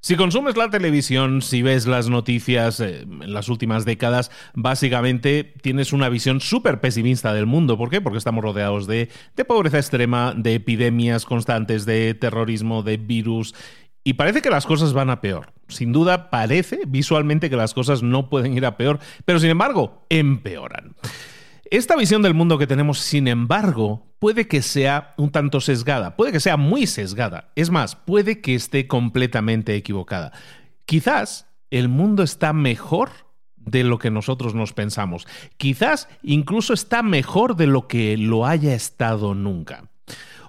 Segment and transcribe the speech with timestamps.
[0.00, 5.92] Si consumes la televisión, si ves las noticias eh, en las últimas décadas, básicamente tienes
[5.92, 7.76] una visión súper pesimista del mundo.
[7.76, 8.00] ¿Por qué?
[8.00, 13.54] Porque estamos rodeados de, de pobreza extrema, de epidemias constantes, de terrorismo, de virus.
[14.04, 15.52] Y parece que las cosas van a peor.
[15.66, 20.06] Sin duda, parece visualmente que las cosas no pueden ir a peor, pero sin embargo,
[20.08, 20.94] empeoran.
[21.70, 26.32] Esta visión del mundo que tenemos, sin embargo, puede que sea un tanto sesgada, puede
[26.32, 30.32] que sea muy sesgada, es más, puede que esté completamente equivocada.
[30.86, 33.10] Quizás el mundo está mejor
[33.56, 35.26] de lo que nosotros nos pensamos,
[35.58, 39.90] quizás incluso está mejor de lo que lo haya estado nunca.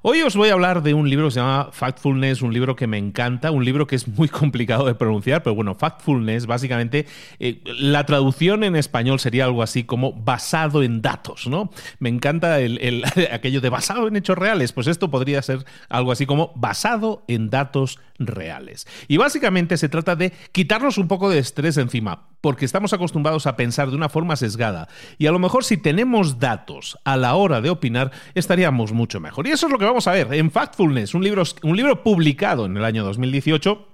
[0.02, 2.88] Hoy os voy a hablar de un libro que se llama Factfulness, un libro que
[2.88, 7.06] me encanta, un libro que es muy complicado de pronunciar, pero bueno, Factfulness, básicamente,
[7.40, 11.70] eh, la traducción en español sería algo así como basado en datos, ¿no?
[12.00, 16.26] Me encanta el, aquello de basado en hechos reales, pues esto podría ser algo así
[16.26, 18.88] como basado en datos reales.
[19.08, 23.56] Y básicamente se trata de quitarnos un poco de estrés encima, porque estamos acostumbrados a
[23.56, 24.88] pensar de una forma sesgada.
[25.18, 29.48] Y a lo mejor si tenemos datos a la hora de opinar, estaríamos mucho mejor.
[29.48, 32.66] Y eso es lo que vamos a ver en Factfulness, un libro, un libro publicado
[32.66, 33.90] en el año 2018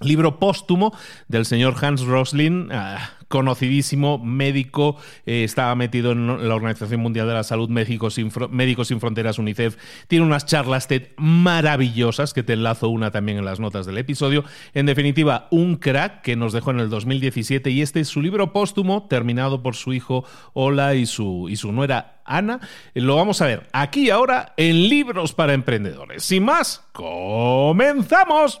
[0.00, 0.96] Libro póstumo
[1.28, 7.34] del señor Hans Roslin, ah, conocidísimo médico, eh, estaba metido en la Organización Mundial de
[7.34, 8.08] la Salud, México
[8.50, 9.76] Médicos Sin Fronteras, UNICEF.
[10.08, 14.44] Tiene unas charlas TED maravillosas, que te enlazo una también en las notas del episodio.
[14.74, 18.52] En definitiva, un crack que nos dejó en el 2017 y este es su libro
[18.52, 22.58] póstumo, terminado por su hijo Ola y su, y su nuera Ana.
[22.94, 26.24] Lo vamos a ver aquí ahora en Libros para Emprendedores.
[26.24, 28.60] Sin más, comenzamos.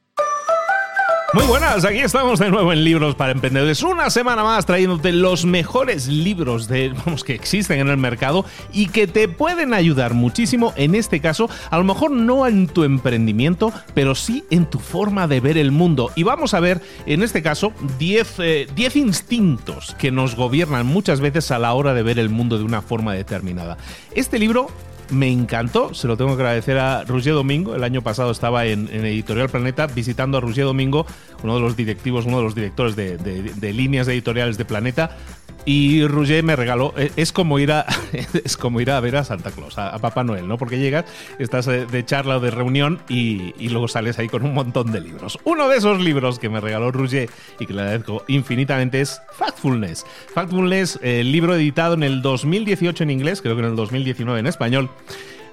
[1.33, 3.83] Muy buenas, aquí estamos de nuevo en Libros para Emprendedores.
[3.83, 8.43] Una semana más trayéndote los mejores libros de, vamos, que existen en el mercado
[8.73, 12.83] y que te pueden ayudar muchísimo, en este caso, a lo mejor no en tu
[12.83, 16.11] emprendimiento, pero sí en tu forma de ver el mundo.
[16.15, 21.49] Y vamos a ver, en este caso, 10 eh, instintos que nos gobiernan muchas veces
[21.51, 23.77] a la hora de ver el mundo de una forma determinada.
[24.13, 24.67] Este libro
[25.11, 27.75] me encantó, se lo tengo que agradecer a Roger Domingo.
[27.75, 31.05] El año pasado estaba en, Editorial Planeta visitando a Roger Domingo,
[31.43, 35.17] uno de los directivos, uno de los directores de, de líneas editoriales de Planeta,
[35.65, 37.85] y Roger me regaló, e, es como ir a,
[38.43, 40.57] es como ir a ver a Santa Claus, a, Papá Noel, ¿no?
[40.57, 41.05] Porque llegas,
[41.39, 44.99] estás eh, de charla o de reunión y, luego sales ahí con un montón de
[44.99, 45.39] libros.
[45.43, 47.29] Uno de esos libros que me regaló Roger
[47.59, 50.05] y que le agradezco infinitamente es Factfulness.
[50.33, 54.47] Factfulness, el libro editado en el 2018 en inglés, creo que en el 2019 en
[54.47, 54.89] español.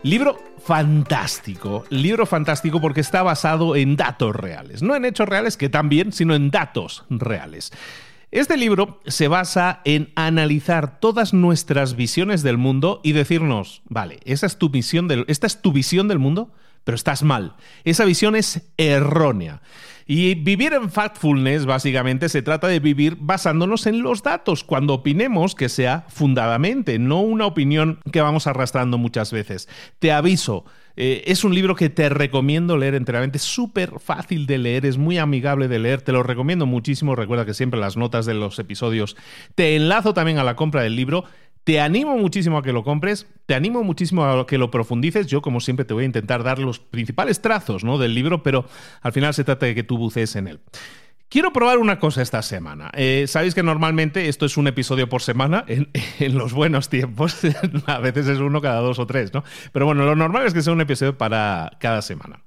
[0.03, 5.69] Libro fantástico, libro fantástico porque está basado en datos reales, no en hechos reales que
[5.69, 7.73] también, sino en datos reales.
[8.31, 14.45] Este libro se basa en analizar todas nuestras visiones del mundo y decirnos, vale, esa
[14.45, 16.53] es tu visión del, esta es tu visión del mundo,
[16.85, 17.57] pero estás mal.
[17.85, 19.63] Esa visión es errónea.
[20.11, 25.55] Y vivir en factfulness básicamente se trata de vivir basándonos en los datos, cuando opinemos
[25.55, 29.69] que sea fundadamente, no una opinión que vamos arrastrando muchas veces.
[29.99, 30.65] Te aviso,
[30.97, 35.19] eh, es un libro que te recomiendo leer enteramente, súper fácil de leer, es muy
[35.19, 39.15] amigable de leer, te lo recomiendo muchísimo, recuerda que siempre las notas de los episodios
[39.57, 41.25] te enlazo también a la compra del libro.
[41.69, 45.27] Te animo muchísimo a que lo compres, te animo muchísimo a que lo profundices.
[45.27, 47.99] Yo, como siempre, te voy a intentar dar los principales trazos ¿no?
[47.99, 48.65] del libro, pero
[49.03, 50.61] al final se trata de que tú bucees en él.
[51.29, 52.91] Quiero probar una cosa esta semana.
[52.95, 55.91] Eh, Sabéis que normalmente esto es un episodio por semana en,
[56.39, 57.37] los buenos tiempos.
[57.87, 59.45] a veces es uno cada dos o tres, ¿no?
[59.71, 62.41] Pero bueno, lo normal es que sea un episodio para cada semana.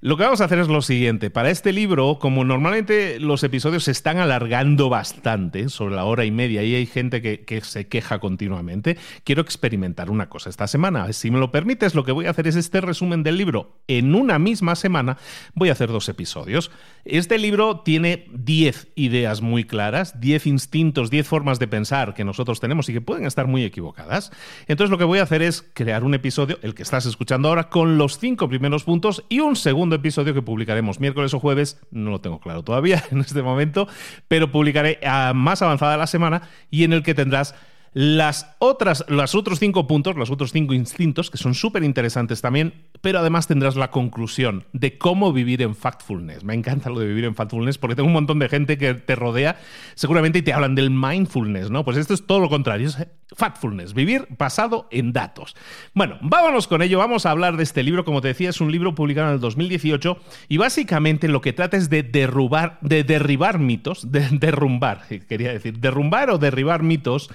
[0.00, 1.28] Lo que vamos a hacer es lo siguiente.
[1.28, 6.30] Para este libro, como normalmente los episodios se están alargando bastante, sobre la hora y
[6.30, 11.12] media, y hay gente que, que, se queja continuamente, quiero experimentar una cosa esta semana.
[11.12, 13.80] Si me lo permites, lo que voy a hacer es este resumen del libro.
[13.88, 15.18] En una misma semana
[15.54, 16.70] voy a hacer dos episodios.
[17.04, 22.60] Este libro tiene 10 ideas muy claras, 10 instintos, 10 formas de pensar que nosotros
[22.60, 24.30] tenemos y que pueden estar muy equivocadas.
[24.68, 27.68] Entonces lo que voy a hacer es crear un episodio, el que estás escuchando ahora,
[27.68, 32.10] con los cinco primeros puntos y un segundo episodio que publicaremos miércoles o jueves, no
[32.10, 33.88] lo tengo claro todavía en este momento,
[34.28, 37.54] pero publicaré a más avanzada la semana y en el que tendrás
[37.92, 42.74] las otras, los otros cinco puntos, los otros cinco instintos, que son súper interesantes también,
[43.00, 46.44] pero además tendrás la conclusión de cómo vivir en factfulness.
[46.44, 49.14] Me encanta lo de vivir en factfulness porque tengo un montón de gente que te
[49.14, 49.58] rodea
[49.94, 51.84] seguramente y te hablan del mindfulness, ¿no?
[51.84, 52.98] Pues esto es todo lo contrario, es
[53.36, 55.54] factfulness, vivir basado en datos.
[55.94, 58.72] Bueno, vámonos con ello, vamos a hablar de este libro, como te decía, es un
[58.72, 60.18] libro publicado en el 2018
[60.48, 65.78] y básicamente lo que trata es de derrubar, de derribar mitos, de derrumbar, quería decir,
[65.78, 67.30] derrumbar o derribar mitos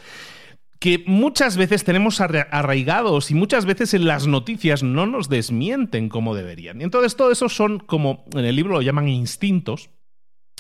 [0.83, 6.35] que muchas veces tenemos arraigados y muchas veces en las noticias no nos desmienten como
[6.35, 6.81] deberían.
[6.81, 9.91] Y entonces todo eso son como en el libro lo llaman instintos.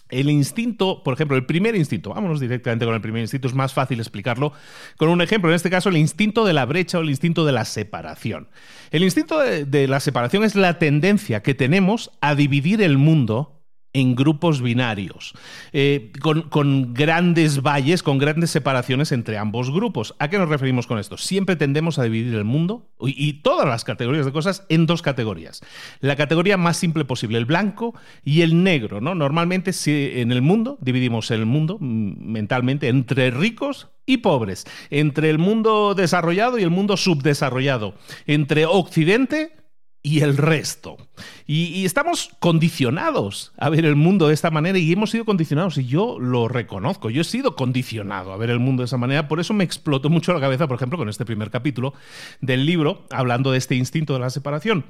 [0.09, 3.73] El instinto, por ejemplo, el primer instinto, vámonos directamente con el primer instinto, es más
[3.73, 4.53] fácil explicarlo
[4.95, 7.51] con un ejemplo, en este caso el instinto de la brecha o el instinto de
[7.51, 8.47] la separación.
[8.91, 13.52] El instinto de, de la separación es la tendencia que tenemos a dividir el mundo
[13.93, 15.33] en grupos binarios,
[15.71, 20.15] eh, con, grandes valles, con grandes separaciones entre ambos grupos.
[20.19, 21.17] ¿A qué nos referimos con esto?
[21.17, 25.61] Siempre tendemos a dividir el mundo y, todas las categorías de cosas en dos categorías.
[25.99, 27.93] La categoría más simple posible, el blanco
[28.23, 28.99] y el negro.
[28.99, 29.15] ¿no?
[29.15, 29.71] Normalmente
[30.21, 35.93] en el mundo dividimos el mundo mm, mentalmente entre ricos y pobres, entre el mundo
[35.95, 37.95] desarrollado y el mundo subdesarrollado,
[38.25, 39.62] entre Occidente
[40.03, 40.97] y el resto.
[41.47, 45.85] Y, estamos condicionados a ver el mundo de esta manera y hemos sido condicionados y
[45.85, 49.39] yo lo reconozco, yo he sido condicionado a ver el mundo de esa manera, por
[49.39, 51.93] eso me explotó mucho la cabeza, por ejemplo, con este primer capítulo
[52.41, 54.85] del libro, hablando de este instinto de la separación.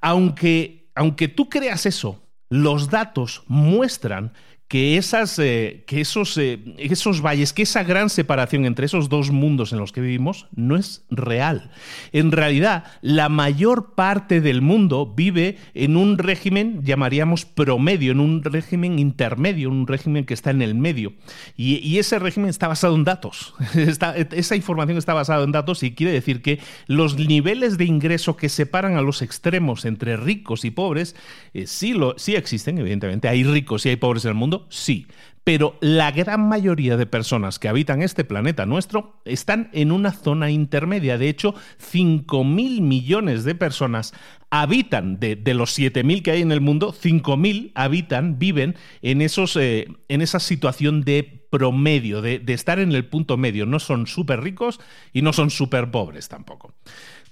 [0.00, 4.32] Aunque, aunque tú creas eso, los datos muestran
[4.68, 9.30] que, esas, eh, que esos, eh, esos valles, que esa gran separación entre esos dos
[9.30, 11.70] mundos en los que vivimos no es real.
[12.12, 18.42] En realidad, la mayor parte del mundo vive en un régimen, llamaríamos promedio, en un
[18.42, 21.12] régimen intermedio, un régimen que está en el medio.
[21.56, 23.54] Y, ese régimen está basado en datos.
[24.32, 28.48] esa información está basada en datos y quiere decir que los niveles de ingreso que
[28.48, 31.14] separan a los extremos entre ricos y pobres
[31.52, 33.28] eh, sí, lo, sí existen, evidentemente.
[33.28, 35.06] Hay ricos y hay pobres en el mundo Sí,
[35.44, 40.50] pero la gran mayoría de personas que habitan este planeta nuestro están en una zona
[40.50, 41.18] intermedia.
[41.18, 41.54] De hecho,
[41.92, 44.14] 5.000 millones de personas
[44.48, 49.86] habitan, de, los 7.000 que hay en el mundo, 5.000 habitan, viven en, esos, eh,
[50.08, 53.66] en esa situación de promedio, de, de estar en el punto medio.
[53.66, 54.80] No son súper ricos
[55.12, 56.74] y no son súper pobres tampoco.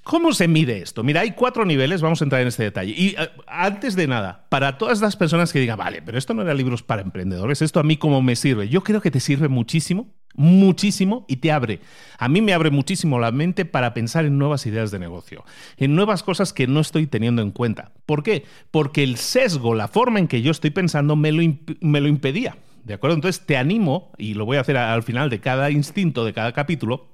[0.02, 1.04] ¿Cómo se mide esto?
[1.04, 2.92] Mira, hay cuatro niveles, vamos a entrar en este detalle.
[2.96, 6.42] Y eh, antes de nada, para todas las personas que digan, vale, pero esto no
[6.42, 8.68] era libros para emprendedores, ¿esto a mí cómo me sirve?
[8.68, 11.80] Yo creo que te sirve muchísimo, muchísimo y te abre.
[12.18, 15.44] A mí me abre muchísimo la mente para pensar en nuevas ideas de negocio,
[15.76, 17.92] en nuevas cosas que no estoy teniendo en cuenta.
[18.04, 18.44] ¿Por qué?
[18.72, 21.42] Porque el sesgo, la forma en que yo estoy pensando, me lo,
[21.80, 22.56] me lo impedía.
[22.82, 23.14] ¿De acuerdo?
[23.14, 26.50] Entonces te animo, y lo voy a hacer al final de cada instinto, de cada
[26.52, 27.11] capítulo,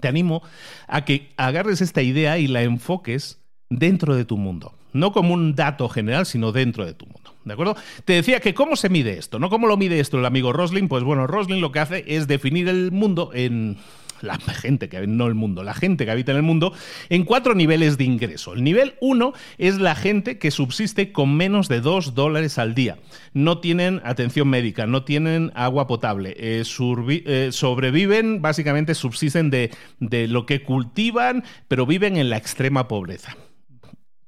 [0.00, 0.42] te animo
[0.88, 4.74] a que agarres esta idea y la enfoques dentro de tu mundo.
[4.92, 7.34] No como un dato general, sino dentro de tu mundo.
[7.44, 7.76] ¿De acuerdo?
[8.04, 9.48] Te decía que cómo se mide esto, ¿no?
[9.48, 10.88] ¿Cómo lo mide esto el amigo Roslin?
[10.88, 13.78] Pues bueno, Roslin lo que hace es definir el mundo en
[14.22, 16.72] la gente que no el mundo, la gente que habita en el mundo,
[17.08, 18.54] en cuatro niveles de ingreso.
[18.54, 22.98] El nivel uno es la gente que subsiste con menos de dos dólares al día.
[23.32, 30.28] No tienen atención médica, no tienen agua potable, eh, eh, sobreviven, básicamente subsisten de, de
[30.28, 33.36] lo que cultivan, pero viven en la extrema pobreza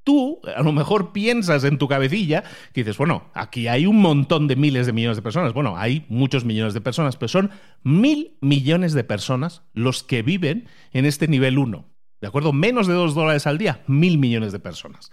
[0.04, 4.46] tú a lo mejor piensas en tu cabecilla que dices, bueno, aquí hay un montón
[4.46, 5.52] de miles de millones de personas.
[5.52, 7.50] Bueno, hay muchos millones de personas, pero son
[7.82, 11.88] mil millones de personas los que viven en este nivel 1.
[12.20, 12.52] ¿De acuerdo?
[12.52, 15.10] Menos de dos dólares al día, mil millones de personas.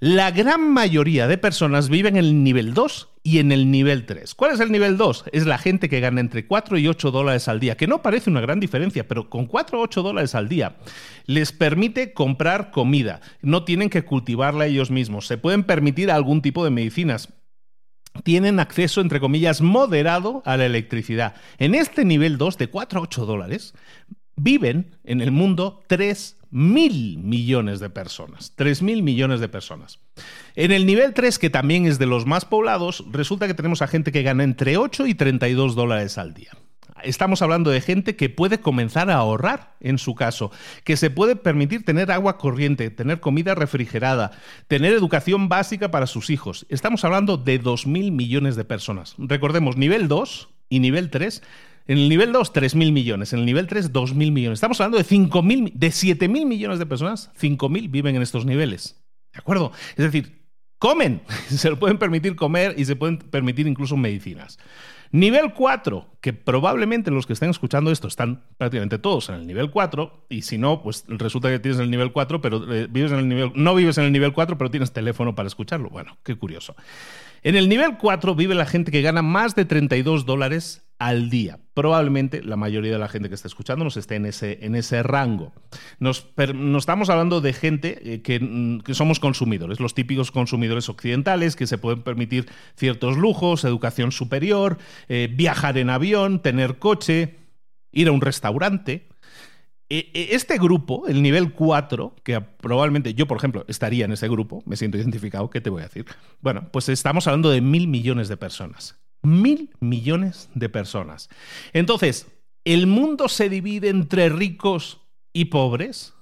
[0.00, 4.32] La gran mayoría de personas viven en el nivel 2 y en el nivel 3.
[4.36, 5.24] ¿Cuál es el nivel 2?
[5.32, 8.30] Es la gente que gana entre 4 y 8 dólares al día, que no parece
[8.30, 10.76] una gran diferencia, pero con 4 o 8 dólares al día
[11.26, 16.62] les permite comprar comida, no tienen que cultivarla ellos mismos, se pueden permitir algún tipo
[16.62, 17.30] de medicinas,
[18.22, 21.34] tienen acceso, entre comillas, moderado a la electricidad.
[21.58, 23.74] En este nivel 2, de 4 a 8 dólares,
[24.36, 28.52] viven en el mundo 3 mil millones de personas.
[28.56, 30.00] Tres mil millones de personas.
[30.54, 33.86] En el nivel 3, que también es de los más poblados, resulta que tenemos a
[33.86, 36.52] gente que gana entre 8 y 32 dólares al día.
[37.02, 40.50] Estamos hablando de gente que puede comenzar a ahorrar, en su caso,
[40.84, 44.32] que se puede permitir tener agua corriente, tener comida refrigerada,
[44.66, 46.66] tener educación básica para sus hijos.
[46.68, 49.14] Estamos hablando de 2.000 millones de personas.
[49.18, 51.42] Recordemos, nivel 2 y nivel 3
[51.88, 53.32] en el nivel 2, 3.000 millones.
[53.32, 54.58] En el nivel 3, 2.000 millones.
[54.58, 57.32] Estamos hablando de 5.000, de 7.000 millones de personas.
[57.40, 59.02] 5.000 viven en estos niveles.
[59.32, 59.72] ¿De acuerdo?
[59.96, 60.44] Es decir,
[60.78, 61.22] comen.
[61.48, 64.58] Se lo pueden permitir comer y se pueden permitir incluso medicinas.
[65.10, 69.70] Nivel 4, que probablemente los que estén escuchando esto están prácticamente todos en el nivel
[69.70, 73.18] 4, y si no, pues resulta que tienes el nivel 4, pero eh, vives en
[73.20, 75.88] el nivel, no vives en el nivel 4, pero tienes teléfono para escucharlo.
[75.88, 76.76] Bueno, qué curioso.
[77.42, 81.58] En el nivel 4 vive la gente que gana más de 32 dólares al día.
[81.78, 85.00] Probablemente la mayoría de la gente que está escuchando nos esté en ese, en ese
[85.04, 85.52] rango.
[86.00, 86.26] Nos,
[86.76, 91.78] estamos hablando de gente eh, mm, que, somos consumidores, los típicos consumidores occidentales que se
[91.78, 97.36] pueden permitir ciertos lujos, educación superior, eh, viajar en avión, tener coche,
[97.92, 99.06] ir a un restaurante.
[99.88, 104.26] E, e, este grupo, el nivel 4, que probablemente yo, por ejemplo, estaría en ese
[104.28, 106.06] grupo, me siento identificado, ¿qué te voy a decir?
[106.40, 108.98] Bueno, pues estamos hablando de mil millones de personas.
[109.22, 111.28] Mil millones de personas.
[111.72, 112.26] Entonces,
[112.64, 115.00] ¿el mundo se divide entre ricos
[115.32, 116.14] y pobres?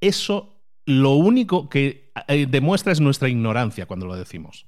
[0.00, 0.58] Eso
[0.88, 4.64] lo único que eh, demuestra es nuestra ignorancia cuando lo decimos.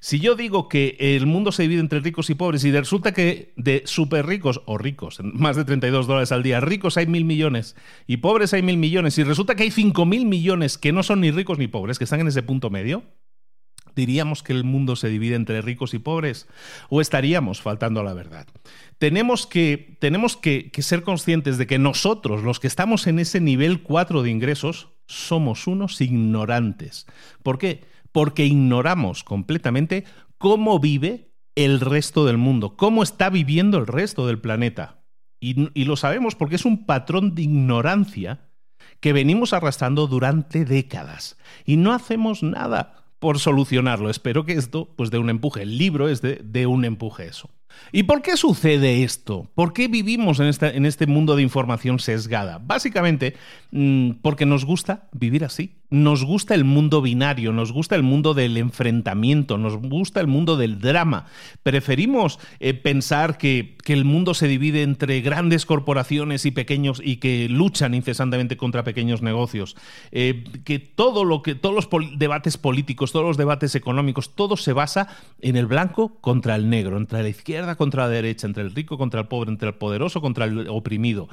[0.00, 3.54] Si yo digo que el mundo se divide entre ricos y pobres y resulta que
[3.56, 7.74] de súper ricos o ricos, más de 32 dólares al día, ricos hay mil millones
[8.06, 11.22] y pobres hay mil millones y resulta que hay cinco mil millones que no son
[11.22, 13.02] ni ricos ni pobres, que están en ese punto medio,
[13.96, 16.46] diríamos que el mundo se divide entre ricos y pobres
[16.88, 18.46] o estaríamos faltando a la verdad.
[18.98, 23.82] Tenemos que, tenemos que, ser conscientes de que nosotros, los que estamos en ese nivel
[23.82, 27.06] 4 de ingresos, somos unos ignorantes.
[27.42, 27.84] ¿Por qué?
[28.12, 30.04] Porque ignoramos completamente
[30.38, 35.02] cómo vive el resto del mundo, cómo está viviendo el resto del planeta.
[35.40, 38.50] Y, y lo sabemos porque es un patrón de ignorancia
[39.00, 44.10] que venimos arrastrando durante décadas y no hacemos nada por solucionarlo.
[44.10, 45.62] Espero que esto pues dé un empuje.
[45.62, 47.50] El libro es de, un empuje eso.
[47.92, 49.50] ¿Y por qué sucede esto?
[49.54, 52.58] ¿Por qué vivimos en, en este mundo de información sesgada?
[52.58, 53.36] Básicamente
[53.70, 55.76] mm, porque nos gusta vivir así.
[55.88, 60.56] Nos gusta el mundo binario, nos gusta el mundo del enfrentamiento, nos gusta el mundo
[60.56, 61.26] del drama.
[61.62, 67.48] Preferimos eh, pensar que, el mundo se divide entre grandes corporaciones y pequeños y que
[67.48, 69.76] luchan incesantemente contra pequeños negocios.
[70.10, 71.88] Eh, que todo lo que, todos los
[72.18, 75.06] debates políticos, todos los debates económicos, todo se basa
[75.40, 78.98] en el blanco contra el negro, entre la izquierda contra la derecha, entre el rico
[78.98, 81.28] contra el pobre, entre el poderoso contra el oprimido.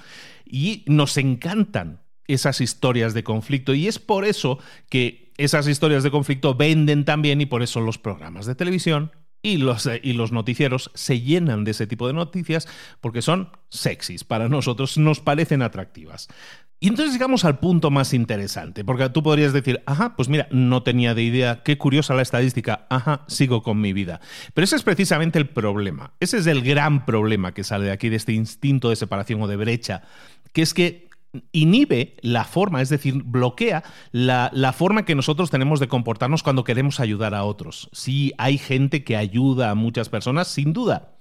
[0.46, 3.74] Y nos encantan esas historias de conflicto.
[3.74, 7.98] Y es por eso que esas historias de conflicto venden también y por eso los
[7.98, 9.12] programas de televisión
[9.42, 12.68] y los, eh, y los noticieros se llenan de ese tipo de noticias
[13.02, 16.30] porque son sexys, para nosotros nos parecen atractivas.
[16.80, 20.84] Y entonces llegamos al punto más interesante, porque tú podrías decir, ajá, pues mira, no
[20.84, 24.20] tenía de idea, qué curiosa la estadística, ajá, sigo con mi vida.
[24.54, 28.10] Pero ese es precisamente el problema, ese es el gran problema que sale de aquí,
[28.10, 30.04] de este instinto de separación o de brecha,
[30.52, 31.08] que es que
[31.52, 36.64] inhibe la forma, es decir, bloquea la, la, forma que nosotros tenemos de comportarnos cuando
[36.64, 37.90] queremos ayudar a otros.
[37.92, 41.14] Sí, hay gente que ayuda a muchas personas, sin duda.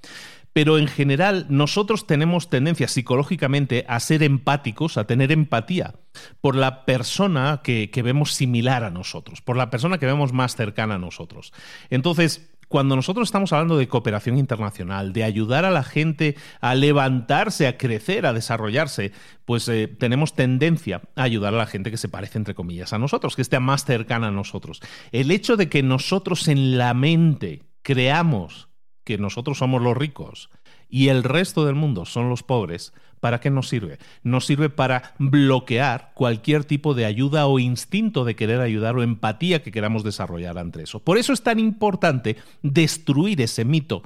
[0.52, 5.94] Pero en general nosotros tenemos tendencia psicológicamente a ser empáticos, a tener empatía
[6.42, 10.54] por la persona que, que vemos similar a nosotros, por la persona que vemos más
[10.54, 11.54] cercana a nosotros.
[11.88, 17.66] Entonces, cuando nosotros estamos hablando de cooperación internacional, de ayudar a la gente a levantarse,
[17.66, 19.12] a crecer, a desarrollarse,
[19.44, 22.98] pues eh, tenemos tendencia a ayudar a la gente que se parece, entre comillas, a
[22.98, 24.80] nosotros, que esté más cercana a nosotros.
[25.12, 28.70] El hecho de que nosotros en la mente creamos
[29.04, 30.48] que nosotros somos los ricos
[30.88, 33.98] y el resto del mundo son los pobres, ¿para qué nos sirve?
[34.24, 39.62] Nos sirve para bloquear cualquier tipo de ayuda o instinto de querer ayudar o empatía
[39.62, 40.98] que queramos desarrollar ante eso.
[40.98, 44.02] Por eso es tan importante destruir ese mito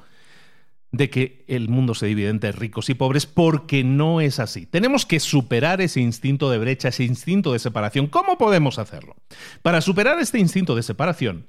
[0.91, 4.67] de que el mundo se divide entre ricos y pobres, porque no es así.
[4.67, 8.05] Tenemos que superar ese instinto de brecha, ese instinto de separación.
[8.05, 9.15] ¿Cómo podemos hacerlo?
[9.63, 11.47] Para superar este instinto de separación,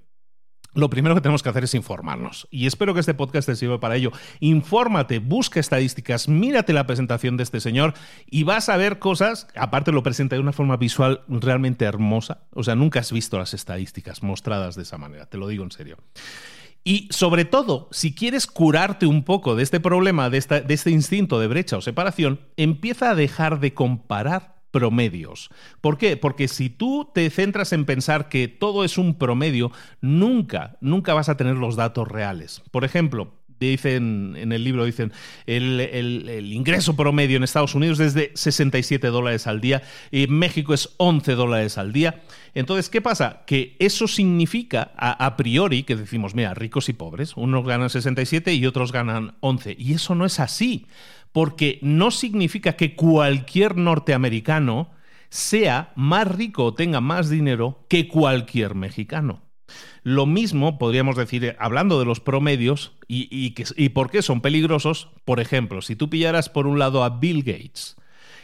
[0.75, 2.47] lo primero que tenemos que hacer es informarnos.
[2.51, 4.13] Y espero que este podcast te sirva para ello.
[4.41, 7.95] Infórmate, busca estadísticas, mírate la presentación de este señor
[8.31, 12.43] y vas a ver cosas, aparte lo presenta de una forma visual realmente hermosa.
[12.53, 15.73] O sea, nunca has visto las estadísticas mostradas de esa manera, te lo digo en
[15.73, 15.97] serio.
[16.85, 21.39] Y sobre todo, si quieres curarte un poco de este problema, de, de este instinto
[21.39, 25.51] de brecha o separación, empieza a dejar de comparar promedios.
[25.81, 26.17] ¿Por qué?
[26.17, 31.29] Porque si tú te centras en pensar que todo es un promedio, nunca, nunca vas
[31.29, 32.63] a tener los datos reales.
[32.71, 35.13] Por ejemplo, dicen en el libro, dicen,
[35.47, 40.75] el, ingreso promedio en Estados Unidos es de 67 dólares al día y en México
[40.75, 42.23] es 11 dólares al día.
[42.55, 43.43] Entonces, ¿qué pasa?
[43.47, 48.67] Que eso significa a, priori que decimos, mira, ricos y pobres, unos ganan 67 y
[48.67, 49.77] otros ganan 11.
[49.79, 50.87] Y eso no es así,
[51.33, 54.91] porque no significa que cualquier norteamericano
[55.29, 59.43] sea más rico o tenga más dinero que cualquier mexicano.
[60.03, 65.11] Lo mismo podríamos decir, eh, hablando de los promedios y, y, por qué son peligrosos,
[65.25, 67.97] por ejemplo, si tú pillaras por un lado a Bill Gates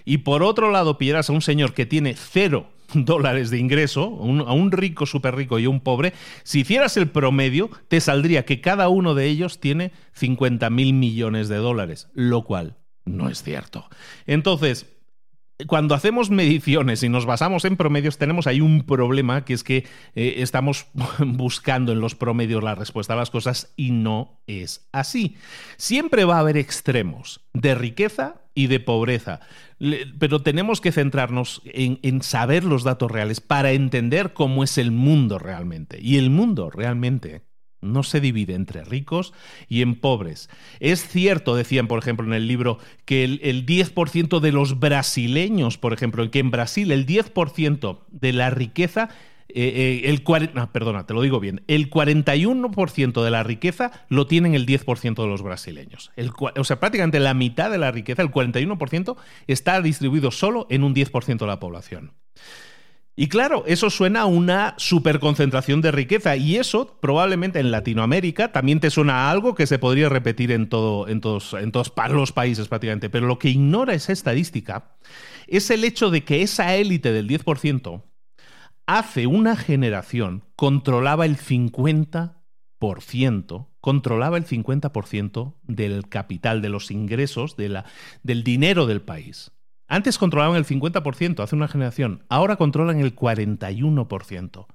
[0.04, 4.02] y por otro lado pillaras a un señor que tiene cero dólares de ingreso,
[4.46, 8.60] a un rico, súper rico y un pobre, si hicieras el promedio, te saldría que
[8.60, 13.88] cada uno de ellos tiene 50 mil millones de dólares, lo cual no es cierto.
[14.26, 14.86] Entonces,
[15.66, 19.86] cuando hacemos mediciones y nos basamos en promedios, tenemos ahí un problema que es que
[20.14, 20.86] eh, estamos
[21.18, 25.36] buscando en los promedios la respuesta a las cosas y no es así.
[25.76, 29.40] Siempre va a haber extremos de riqueza y de pobreza,
[30.18, 35.38] pero tenemos que centrarnos en saber los datos reales para entender cómo es el mundo
[35.38, 35.98] realmente.
[36.00, 37.42] Y el mundo realmente
[37.84, 39.32] no se divide entre ricos
[39.68, 40.48] y en pobres.
[40.80, 45.92] Es cierto, decían, por ejemplo, en el libro, que el, 10% de los brasileños, por
[45.92, 49.10] ejemplo, que en Brasil el 10% de la riqueza
[49.48, 50.22] eh, eh, el
[50.72, 55.28] perdona, te lo digo bien, el 41% de la riqueza lo tienen el 10% de
[55.28, 56.10] los brasileños.
[56.56, 60.94] o sea, prácticamente la mitad de la riqueza, el 41%, está distribuido solo en un
[60.94, 62.12] 10% de la población.
[63.16, 68.80] Y claro, eso suena a una superconcentración de riqueza y eso probablemente en Latinoamérica también
[68.80, 72.66] te suena a algo que se podría repetir en, en, todos, en todos los países
[72.66, 73.10] prácticamente.
[73.10, 74.96] Pero lo que ignora esa estadística
[75.46, 78.02] es el hecho de que esa élite del 10%
[78.86, 87.68] hace una generación controlaba el 50%, controlaba el 50% del capital, de los ingresos, de
[87.68, 87.84] la,
[88.22, 89.50] del dinero del país.
[89.86, 94.66] Antes controlaban el 50% hace una generación, ahora controlan el 41%.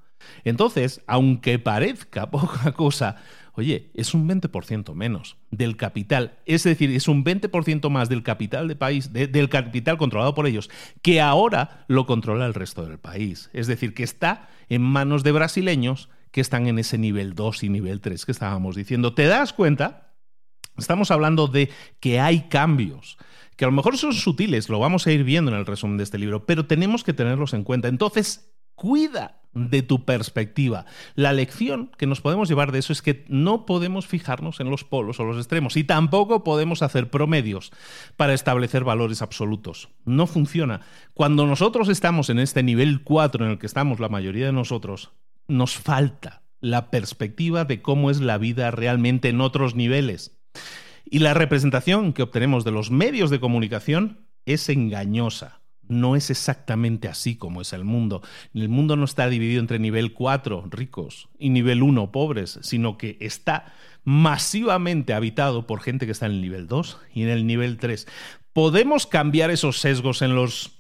[0.43, 3.15] Entonces, aunque parezca poca cosa,
[3.60, 6.39] oye, es un 20% menos del capital.
[6.45, 10.69] Es decir, es un 20% más del capital del país, del capital controlado por ellos,
[11.02, 13.50] que ahora lo controla el resto del país.
[13.54, 17.69] Es decir, que está en manos de brasileños que están en ese nivel 2 y
[17.69, 19.13] nivel 3 que estábamos diciendo.
[19.13, 20.13] ¿Te das cuenta?
[20.78, 21.69] Estamos hablando de
[22.00, 23.17] que hay cambios
[23.60, 26.06] que a lo mejor son sutiles, lo vamos a ir viendo en el resumen de
[26.06, 27.89] este libro, pero tenemos que tenerlos en cuenta.
[27.89, 30.86] Entonces, cuida de tu perspectiva.
[31.16, 34.84] La lección que nos podemos llevar de eso es que no podemos fijarnos en los
[34.84, 37.72] polos o los extremos y tampoco podemos hacer promedios
[38.16, 39.90] para establecer valores absolutos.
[40.06, 40.82] No funciona.
[41.14, 45.12] Cuando nosotros estamos en este nivel 4 en el que estamos la mayoría de nosotros,
[45.48, 50.38] nos falta la perspectiva de cómo es la vida realmente en otros niveles.
[51.06, 55.62] Y la representación que obtenemos de los medios de comunicación es engañosa.
[55.89, 58.21] No es exactamente así como es el mundo.
[58.54, 63.17] El mundo no está dividido entre nivel 4, ricos, y nivel 1, pobres, sino que
[63.19, 63.73] está
[64.04, 68.08] masivamente habitado por gente que está en el nivel 2 y en el nivel 3.
[68.54, 70.75] ¿Podemos cambiar esos sesgos en los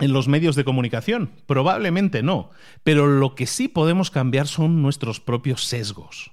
[0.00, 1.30] en los medios de comunicación?
[1.46, 2.50] Probablemente no,
[2.82, 6.32] pero lo que sí podemos cambiar son nuestros propios sesgos.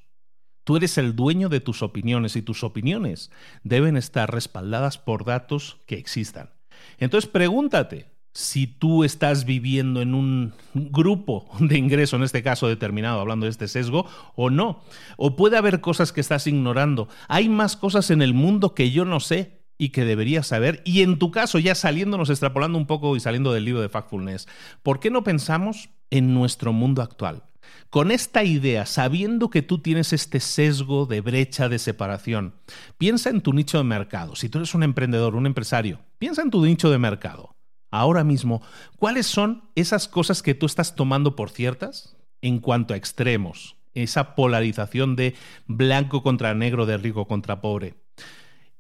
[0.63, 3.31] Tú eres el dueño de tus opiniones y tus opiniones
[3.63, 6.51] deben estar respaldadas por datos que existan.
[6.97, 13.19] Entonces pregúntate si tú estás viviendo en un grupo de ingreso, en este caso determinado,
[13.19, 14.83] hablando de este sesgo, o no.
[15.17, 17.09] O puede haber cosas que estás ignorando.
[17.27, 20.81] Hay más cosas en el mundo que yo no sé y que deberías saber.
[20.85, 24.47] Y en tu caso, ya saliéndonos, extrapolando un poco y saliendo del libro de Factfulness,
[24.83, 27.43] ¿por qué no pensamos en nuestro mundo actual?
[27.89, 32.55] Con esta idea, sabiendo que tú tienes este sesgo de brecha de separación,
[32.97, 34.35] piensa en tu nicho de mercado.
[34.35, 37.55] Si tú eres un emprendedor, un empresario, piensa en tu nicho de mercado.
[37.89, 38.61] Ahora mismo,
[38.97, 43.75] ¿cuáles son esas cosas que tú estás tomando por ciertas en cuanto a extremos?
[43.95, 45.33] Esa polarización de
[45.65, 47.95] blanco contra negro, de rico contra pobre.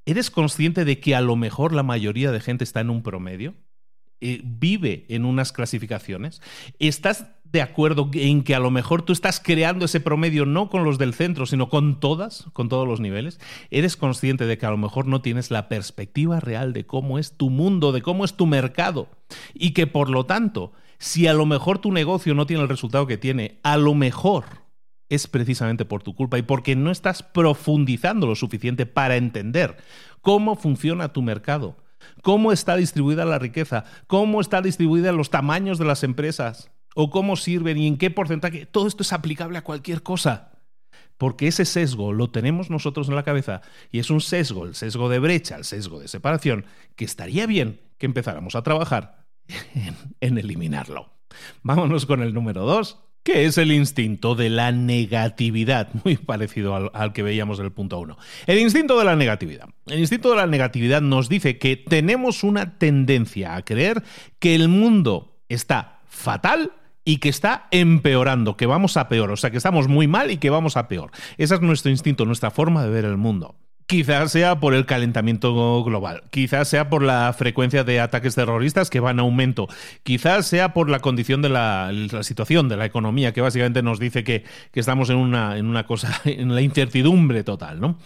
[0.05, 3.55] ¿Eres consciente de que a lo mejor la mayoría de gente está en un promedio?
[4.19, 6.43] Eh, vive en unas clasificaciones.
[6.77, 10.83] ¿Estás de acuerdo en que a lo mejor tú estás creando ese promedio no con
[10.83, 13.39] los del centro, sino con todas, con todos los niveles?
[13.69, 17.37] ¿Eres consciente de que a lo mejor no tienes la perspectiva real de cómo es
[17.37, 19.09] tu mundo, de cómo es tu mercado?
[19.53, 23.07] Y que por lo tanto, si a lo mejor tu negocio no tiene el resultado
[23.07, 24.45] que tiene, a lo mejor
[25.09, 29.75] es precisamente por tu culpa y porque no estás profundizando lo suficiente para entender
[30.21, 31.75] cómo funciona tu mercado
[32.23, 37.35] cómo está distribuida la riqueza, cómo está distribuida los tamaños de las empresas, o cómo
[37.35, 38.65] sirven y en qué porcentaje.
[38.65, 40.51] Todo esto es aplicable a cualquier cosa.
[41.17, 45.07] Porque ese sesgo lo tenemos nosotros en la cabeza y es un sesgo, el sesgo
[45.07, 49.27] de brecha, el sesgo de separación, que estaría bien que empezáramos a trabajar
[50.19, 51.13] en, eliminarlo.
[51.61, 56.89] Vámonos con el número dos, que es el instinto de la negatividad, muy parecido al,
[56.95, 58.17] al que veíamos en el punto 1.
[58.47, 59.69] El instinto de la negatividad.
[59.85, 64.01] El instinto de la negatividad nos dice que tenemos una tendencia a creer
[64.39, 66.71] que el mundo está fatal
[67.03, 70.37] y que está empeorando, que vamos a peor, o sea, que estamos muy mal y
[70.37, 71.11] que vamos a peor.
[71.37, 73.55] Ese es nuestro instinto, nuestra forma de ver el mundo.
[73.87, 79.01] Quizás sea por el calentamiento global, quizás sea por la frecuencia de ataques terroristas que
[79.01, 79.67] va en aumento,
[80.03, 84.23] quizás sea por la condición de la, situación de la economía, que básicamente nos dice
[84.23, 87.97] que, que, estamos en una, en una cosa, en la incertidumbre total, ¿no?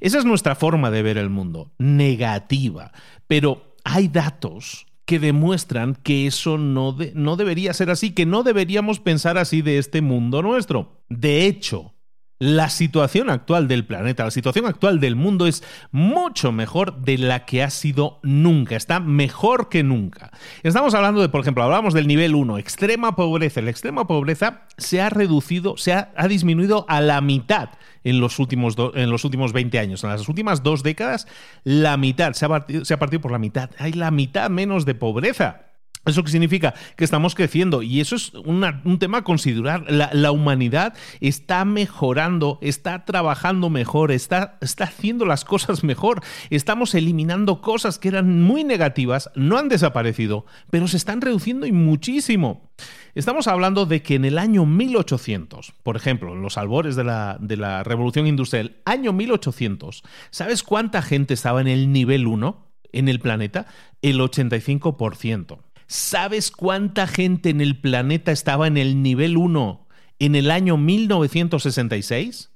[0.00, 2.92] Esa es nuestra forma de ver el mundo, negativa.
[3.26, 9.00] Pero hay datos que demuestran que eso no, no debería ser así, que no deberíamos
[9.00, 11.04] pensar así de este mundo nuestro.
[11.08, 11.94] De hecho,
[12.40, 15.62] la situación actual del planeta, la situación actual del mundo es
[15.92, 20.30] mucho mejor de la que ha sido nunca, está mejor que nunca.
[20.62, 23.62] Estamos hablando de, por ejemplo, hablamos del nivel 1, extrema pobreza.
[23.62, 27.70] La extrema pobreza se ha reducido, se ha, disminuido a la mitad
[28.04, 30.04] en los, últimos en los últimos 20 años.
[30.04, 31.26] En las últimas dos décadas,
[31.64, 33.70] la mitad, se ha partido, se ha partido por la mitad.
[33.78, 35.73] Hay la mitad menos de pobreza.
[36.06, 36.74] ¿Eso qué significa?
[36.96, 39.86] Que estamos creciendo y eso es un tema a considerar.
[39.90, 46.20] La, humanidad está mejorando, está trabajando mejor, está, está haciendo las cosas mejor.
[46.50, 51.72] Estamos eliminando cosas que eran muy negativas, no han desaparecido, pero se están reduciendo y
[51.72, 52.70] muchísimo.
[53.14, 57.38] Estamos hablando de que en el año 1800, por ejemplo, en los albores de la,
[57.40, 63.08] de la Revolución Industrial, año 1800, ¿sabes cuánta gente estaba en el nivel 1 en
[63.08, 63.66] el planeta?
[64.02, 65.60] El 85%.
[65.86, 69.86] ¿Sabes cuánta gente en el planeta estaba en el nivel 1
[70.18, 72.50] en el año 1966?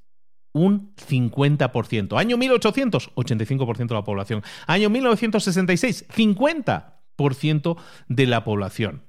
[0.52, 2.18] Un 50%.
[2.18, 4.42] Año 1800, 85% de la población.
[4.66, 7.76] Año 1966, 50%
[8.08, 9.04] de la población.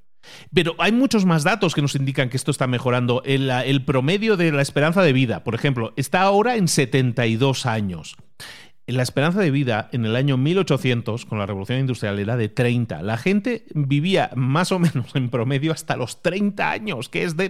[0.53, 3.23] Pero hay muchos más datos que nos indican que esto está mejorando.
[3.23, 8.17] El, el, promedio de la esperanza de vida, por ejemplo, está ahora en 72 años
[8.91, 13.01] la esperanza de vida en el año 1800, con la revolución industrial, era de 30.
[13.01, 17.49] La gente vivía más o menos en promedio hasta los 30 años, que es de,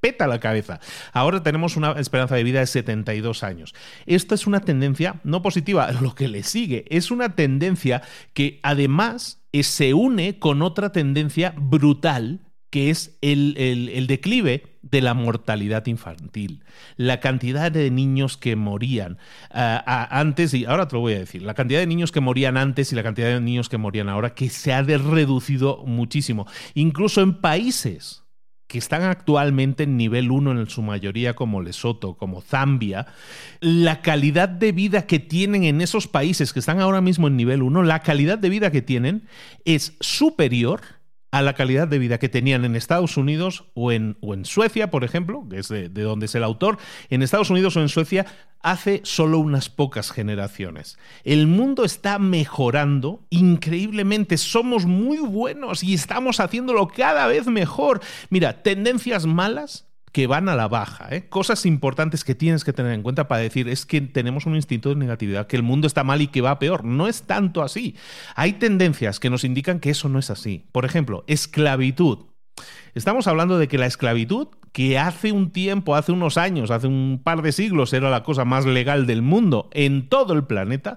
[0.00, 0.80] peta la cabeza.
[1.12, 3.74] Ahora tenemos una esperanza de vida de 72 años.
[4.06, 9.44] Esta es una tendencia no positiva, lo que le sigue es una tendencia que además
[9.52, 12.40] eh, se une con otra tendencia brutal
[12.74, 16.62] que es el, declive de la mortalidad infantil,
[16.96, 19.18] la cantidad de niños que morían
[19.50, 22.56] ah, antes, y ahora te lo voy a decir, la cantidad de niños que morían
[22.56, 27.22] antes y la cantidad de niños que morían ahora, que se ha reducido muchísimo, incluso
[27.22, 28.24] en países
[28.66, 33.06] que están actualmente en nivel 1 en su mayoría como Lesoto, como Zambia,
[33.60, 37.62] la calidad de vida que tienen en esos países que están ahora mismo en nivel
[37.62, 39.28] 1, la calidad de vida que tienen
[39.64, 40.80] es superior
[41.34, 44.92] a la calidad de vida que tenían en Estados Unidos o en, o en Suecia,
[44.92, 46.78] por ejemplo, que es de, donde es el autor,
[47.10, 48.24] en Estados Unidos o en Suecia
[48.62, 50.96] hace solo unas pocas generaciones.
[51.24, 58.00] El mundo está mejorando increíblemente, somos muy buenos y estamos haciéndolo cada vez mejor.
[58.30, 61.08] Mira, tendencias malas que van a la baja.
[61.10, 61.28] ¿eh?
[61.28, 64.90] Cosas importantes que tienes que tener en cuenta para decir es que tenemos un instinto
[64.90, 66.84] de negatividad, que el mundo está mal y que va peor.
[66.84, 67.96] No es tanto así.
[68.36, 70.66] Hay tendencias que nos indican que eso no es así.
[70.70, 72.26] Por ejemplo, esclavitud.
[72.94, 77.20] Estamos hablando de que la esclavitud, que hace un tiempo, hace unos años, hace un
[77.24, 80.96] par de siglos era la cosa más legal del mundo en todo el planeta,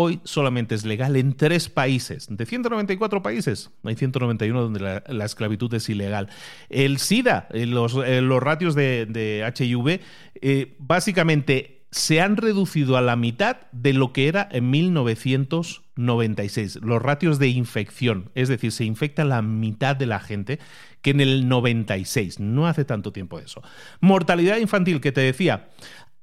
[0.00, 2.26] hoy solamente es legal en tres países.
[2.30, 6.30] De 194 países, hay 191 donde la, esclavitud es ilegal.
[6.70, 10.00] El SIDA, eh, los, eh, los ratios de, HIV,
[10.40, 16.78] eh, básicamente se han reducido a la mitad de lo que era en 1996.
[16.82, 20.58] Los ratios de infección, es decir, se infecta la mitad de la gente
[21.02, 22.40] que en el 96.
[22.40, 23.62] No hace tanto tiempo eso.
[24.00, 25.68] Mortalidad infantil, que te decía,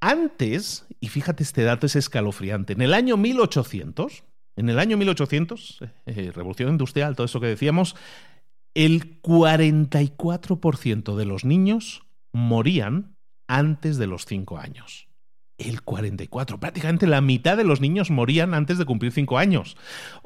[0.00, 4.24] antes, y fíjate este dato es escalofriante, en el año 1800,
[4.56, 7.96] en el año 1800, eh, revolución industrial, todo eso que decíamos,
[8.74, 13.16] el 44% de los niños morían
[13.48, 15.08] antes de los 5 años.
[15.58, 19.76] El 44, prácticamente la mitad de los niños morían antes de cumplir 5 años.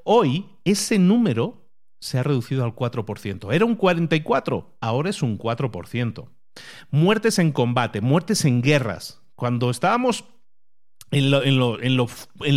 [0.04, 3.54] Hoy ese número se ha reducido al 4%.
[3.54, 6.28] Era un 44, ahora es un 4%.
[6.90, 10.24] Muertes en combate, muertes en guerras, cuando estábamos
[11.10, 12.06] en lo, en, en,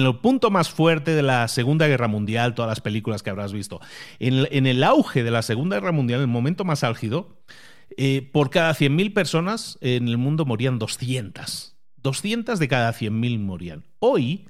[0.05, 3.81] en punto más fuerte de la Segunda Guerra Mundial, todas las películas que habrás visto,
[4.19, 7.41] en, el auge de la Segunda Guerra Mundial, el momento más álgido,
[7.97, 11.75] eh, por cada 100.000 personas en el mundo morían 200.
[12.03, 13.83] 200 de cada 100.000 morían.
[13.97, 14.47] Hoy,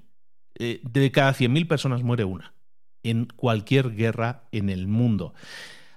[0.60, 2.54] eh, de cada 100.000 personas muere una
[3.02, 5.34] en cualquier guerra en el mundo.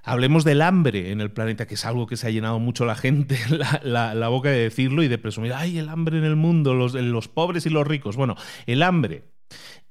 [0.08, 2.94] Hablemos del hambre en el planeta, que es algo que se ha llenado mucho la
[2.94, 3.38] gente
[3.82, 7.28] la, boca de decirlo y de presumir, ay, el hambre en el mundo, los, los
[7.28, 8.16] pobres y los ricos.
[8.16, 8.34] Bueno,
[8.66, 9.24] el hambre.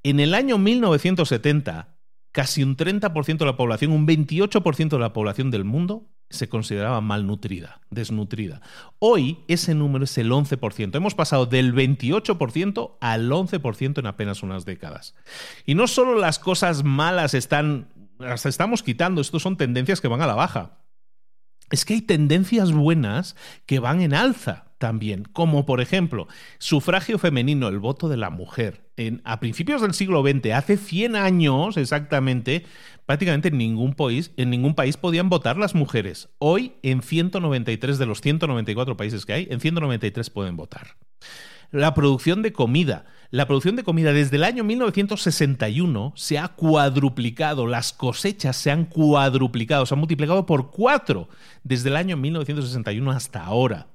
[0.02, 1.98] En el año 1970,
[2.32, 7.00] casi un 30% de la población, un 28% de la población del mundo se consideraba
[7.00, 8.62] malnutrida, desnutrida.
[9.00, 10.96] Hoy ese número es el 11%.
[10.96, 15.16] Hemos pasado del 28% al 11% en apenas unas décadas.
[15.66, 17.88] Y no solo las cosas malas están
[18.20, 19.22] las estamos quitando.
[19.22, 20.80] Estos son tendencias que van a la baja.
[21.70, 26.28] Es que hay tendencias buenas que van en alza también, como por ejemplo,
[26.60, 28.90] sufragio femenino, el voto de la mujer.
[28.96, 32.66] En, a principios del siglo XX, hace 100 años exactamente,
[33.06, 36.30] prácticamente en ningún, país, en ningún país podían votar las mujeres.
[36.38, 40.96] Hoy, en 193 de los 194 países que hay, en 193 pueden votar
[41.72, 43.06] la producción de comida.
[43.30, 48.86] La producción de comida desde el año 1961 se ha cuadruplicado, las cosechas se han
[48.86, 51.28] cuadruplicado, se han multiplicado por cuatro
[51.64, 53.88] desde el año 1961 hasta ahora.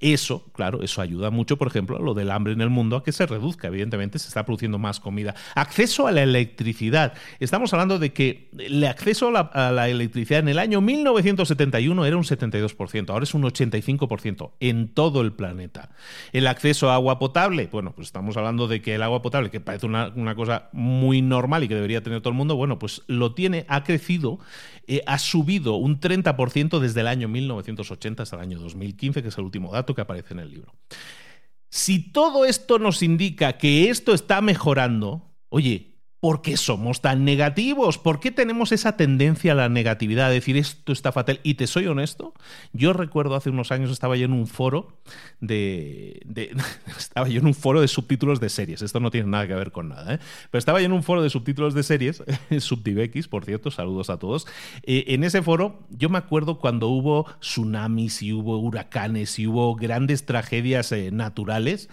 [0.00, 3.02] Eso, claro, eso ayuda mucho, por ejemplo, a lo del hambre en el mundo, a
[3.02, 3.68] que se reduzca.
[3.68, 5.34] Evidentemente, se está produciendo más comida.
[5.54, 7.14] Acceso a la electricidad.
[7.40, 12.24] Estamos hablando de que el acceso a la, electricidad en el año 1971 era un
[12.24, 15.90] 72%, ahora es un 85% en todo el planeta.
[16.32, 19.60] El acceso a agua potable, bueno, pues estamos hablando de que el agua potable, que
[19.60, 23.32] parece una, cosa muy normal y que debería tener todo el mundo, bueno, pues lo
[23.34, 24.38] tiene, ha crecido
[24.88, 29.38] eh, ha subido un 30% desde el año 1980 hasta el año 2015, que es
[29.38, 30.74] el último dato que aparece en el libro.
[31.70, 37.98] Si todo esto nos indica que esto está mejorando, oye, ¿Por qué somos tan negativos?
[37.98, 41.40] ¿Por qué tenemos esa tendencia a la negatividad, a decir esto está fatal?
[41.42, 42.32] Y te soy honesto,
[42.72, 44.96] yo recuerdo hace unos años estaba yo en un foro
[45.40, 46.22] de,
[46.96, 48.80] estaba yo en un foro de subtítulos de series.
[48.80, 50.18] Esto no tiene nada que ver con nada, ¿eh?
[50.50, 52.22] pero estaba yo en un foro de subtítulos de series,
[52.58, 54.46] Subdivex, por cierto, saludos a todos.
[54.84, 59.74] Eh, en ese foro yo me acuerdo cuando hubo tsunamis y hubo huracanes y hubo
[59.76, 61.90] grandes tragedias eh, naturales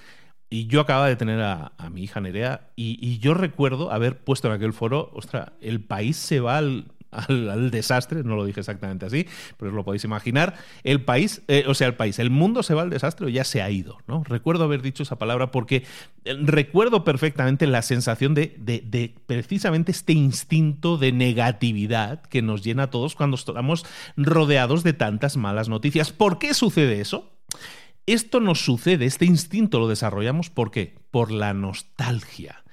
[0.54, 4.54] y yo acababa de tener a, mi hija Nerea y, yo recuerdo haber puesto en
[4.54, 6.86] aquel foro, ostra, el país se va al,
[7.72, 9.26] desastre, no lo dije exactamente así,
[9.58, 12.76] pero os lo podéis imaginar, el país, eh, o sea, el país, el mundo se
[12.76, 14.24] va al desastre o ya se ha ido, ¿no?
[14.24, 15.86] Recuerdo haber dicho esa palabra porque
[16.24, 22.84] eh, recuerdo perfectamente la sensación de, de precisamente este instinto de negatividad que nos llena
[22.84, 23.88] a todos cuando estamos
[24.18, 26.12] rodeados de tantas malas noticias.
[26.12, 27.32] ¿Por qué sucede eso?
[28.06, 30.96] Esto nos sucede, este instinto lo desarrollamos ¿por qué?
[31.12, 32.64] Por la nostalgia.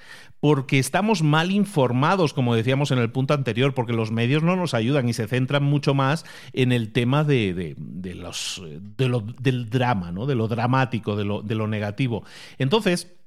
[0.41, 4.73] Porque estamos mal informados, como decíamos en el punto anterior, porque los medios no nos
[4.73, 7.77] ayudan y se centran mucho más en el tema de,
[8.17, 8.63] los,
[8.97, 10.25] del drama, ¿no?
[10.25, 12.25] de lo dramático, de lo, de lo negativo.
[12.57, 13.21] Entonces,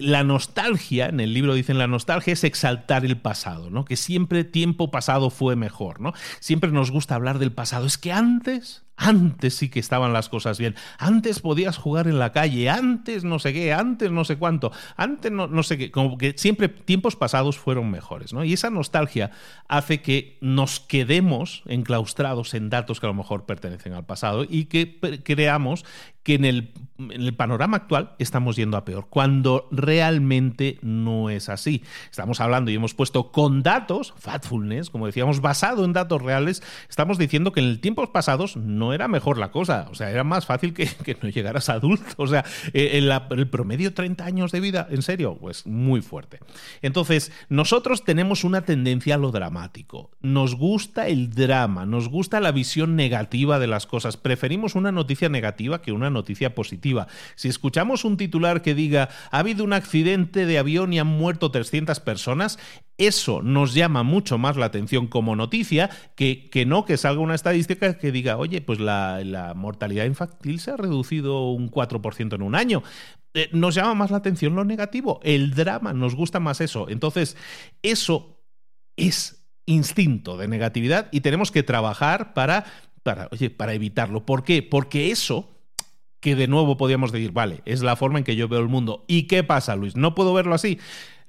[0.00, 3.84] la nostalgia, en el libro dicen la nostalgia es exaltar el pasado, ¿no?
[3.84, 6.14] Que siempre tiempo pasado fue mejor, ¿no?
[6.40, 7.86] Siempre nos gusta hablar del pasado.
[7.86, 10.76] Es que antes, antes sí que estaban las cosas bien.
[10.98, 15.32] Antes podías jugar en la calle, antes no sé qué, antes no sé cuánto, antes
[15.32, 15.90] no, no sé qué.
[15.90, 18.44] Como que siempre tiempos pasados fueron mejores, ¿no?
[18.44, 19.30] Y esa nostalgia
[19.68, 24.66] hace que nos quedemos enclaustrados en datos que a lo mejor pertenecen al pasado y
[24.66, 25.86] que creamos
[26.22, 31.48] que en el, en el, panorama actual estamos yendo a peor, cuando realmente no es
[31.48, 31.82] así.
[32.10, 37.16] Estamos hablando y hemos puesto con datos, factfulness, como decíamos, basado en datos reales, estamos
[37.16, 39.86] diciendo que en tiempos pasados no era mejor la cosa.
[39.90, 40.88] O sea, era más fácil que,
[41.22, 42.04] no llegaras adulto.
[42.16, 46.40] O sea, eh, el, el promedio 30 años de vida, en serio, pues muy fuerte.
[46.82, 50.10] Entonces, nosotros tenemos una tendencia a lo dramático.
[50.20, 54.16] Nos gusta el drama, nos gusta la visión negativa de las cosas.
[54.16, 57.06] Preferimos una noticia negativa que una noticia positiva.
[57.34, 61.50] Si escuchamos un titular que diga ha habido un accidente de avión y han muerto
[61.50, 62.58] 300 personas,
[63.00, 67.34] eso nos llama mucho más la atención como noticia que, que no que salga una
[67.34, 72.54] estadística que diga, oye, pues la, mortalidad infantil se ha reducido un 4% en un
[72.54, 72.82] año.
[73.32, 76.90] Eh, nos llama más la atención lo negativo, el drama, nos gusta más eso.
[76.90, 77.38] Entonces,
[77.82, 78.44] eso
[78.96, 82.66] es instinto de negatividad y tenemos que trabajar para,
[83.02, 84.26] para, oye, para evitarlo.
[84.26, 84.62] ¿Por qué?
[84.62, 85.56] Porque eso
[86.20, 89.06] que de nuevo podríamos decir, vale, es la forma en que yo veo el mundo.
[89.08, 89.96] ¿Y qué pasa, Luis?
[89.96, 90.78] ¿No puedo verlo así?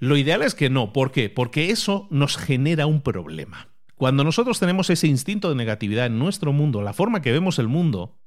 [0.01, 0.93] Lo ideal es que no.
[0.93, 1.29] ¿Por qué?
[1.29, 3.67] Porque eso nos genera un problema.
[3.93, 7.67] Cuando nosotros tenemos ese instinto de negatividad en nuestro mundo, la forma que vemos el
[7.67, 8.17] mundo,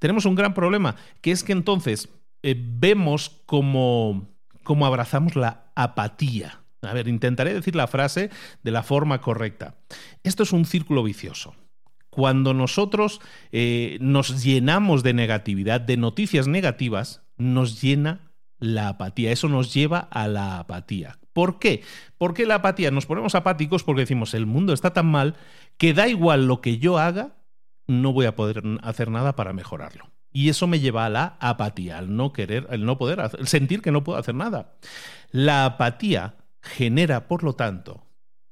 [0.00, 2.08] tenemos un gran problema, que es que entonces
[2.42, 4.28] eh, vemos como
[4.64, 6.64] cómo abrazamos la apatía.
[6.82, 8.30] A ver, intentaré decir la frase
[8.64, 9.76] de la forma correcta.
[10.24, 11.54] Esto es un círculo vicioso.
[12.10, 13.20] Cuando nosotros
[13.52, 19.30] eh, nos llenamos de negatividad, de noticias negativas, nos llena la apatía.
[19.30, 21.19] Eso nos lleva a la apatía.
[21.32, 21.82] ¿Por qué?
[22.18, 25.36] Porque la apatía nos ponemos apáticos porque decimos el mundo está tan mal
[25.76, 27.36] que da igual lo que yo haga,
[27.86, 30.10] no voy a poder hacer nada para mejorarlo.
[30.32, 33.82] Y eso me lleva a la apatía, al no querer, al no poder, hacer, sentir
[33.82, 34.74] que no puedo hacer nada.
[35.32, 38.06] La apatía genera, por lo tanto,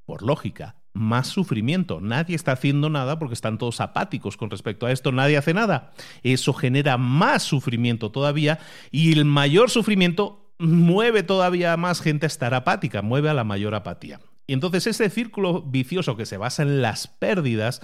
[0.05, 2.01] por lógica, más sufrimiento.
[2.01, 5.13] Nadie está haciendo nada porque están todos apáticos con respecto a esto.
[5.13, 5.93] Nadie hace nada.
[6.23, 8.59] Eso genera más sufrimiento todavía
[8.91, 13.75] y el mayor sufrimiento mueve todavía más gente a estar apática, mueve a la mayor
[13.75, 14.21] apatía.
[14.47, 17.83] Y entonces ese círculo vicioso que se basa en las pérdidas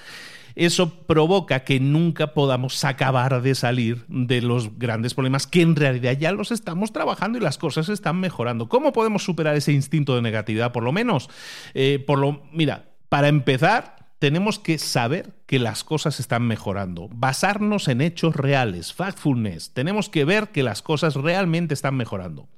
[0.55, 6.13] eso provoca que nunca podamos acabar de salir de los grandes problemas que en realidad
[6.13, 8.69] ya los estamos trabajando y las cosas están mejorando.
[8.69, 11.29] ¿Cómo podemos superar ese instinto de negatividad, por lo menos?
[11.75, 17.89] Eh, por lo, mira, para empezar, tenemos que saber que las cosas están mejorando, basarnos
[17.89, 19.73] en hechos reales, factfulness.
[19.73, 22.49] Tenemos que ver que las cosas realmente están mejorando.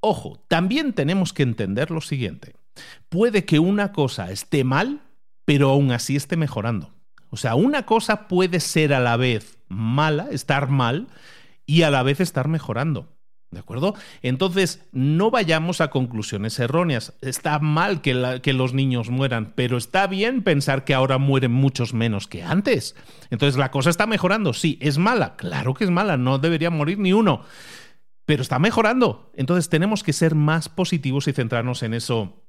[0.00, 2.54] Ojo, también tenemos que entender lo siguiente.
[3.08, 5.02] Puede que una cosa esté mal,
[5.44, 6.90] pero aún así esté mejorando.
[7.30, 11.08] O sea, una cosa puede ser a la vez mala, estar mal,
[11.66, 13.08] y a la vez estar mejorando.
[13.52, 13.94] ¿De acuerdo?
[14.22, 17.12] Entonces, no vayamos a conclusiones erróneas.
[17.20, 22.26] Está mal que, los niños mueran, pero está bien pensar que ahora mueren muchos menos
[22.26, 22.96] que antes.
[23.28, 24.54] Entonces, la cosa está mejorando.
[24.54, 25.36] Sí, es mala.
[25.36, 26.16] Claro que es mala.
[26.16, 27.42] No debería morir ni uno.
[28.24, 29.30] Pero está mejorando.
[29.34, 32.41] Entonces, tenemos que ser más positivos y centrarnos en eso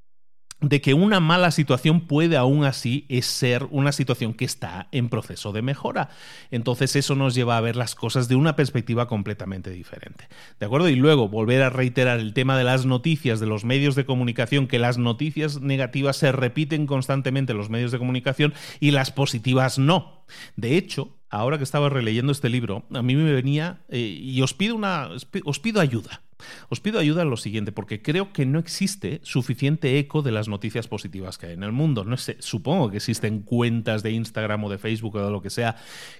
[0.63, 5.52] de que una mala situación puede aún así ser una situación que está en proceso
[5.52, 6.10] de mejora.
[6.52, 10.30] Entonces eso nos lleva a ver las cosas de una perspectiva completamente diferente.
[10.60, 10.88] ¿De acuerdo?
[10.88, 14.67] Y luego volver a reiterar el tema de las noticias, de los medios de comunicación,
[14.67, 19.78] que las noticias negativas se repiten constantemente en los medios de comunicación y las positivas
[19.78, 20.23] no.
[20.56, 24.54] De hecho, ahora que estaba releyendo este libro, a mí me venía eh, y os
[24.54, 25.10] pido una
[25.43, 26.21] os pido ayuda.
[26.69, 30.47] Os pido ayuda en lo siguiente, porque creo que no existe suficiente eco de las
[30.47, 32.06] noticias positivas que hay en el mundo.
[32.39, 35.75] Supongo que existen cuentas de Instagram o de Facebook o de lo que sea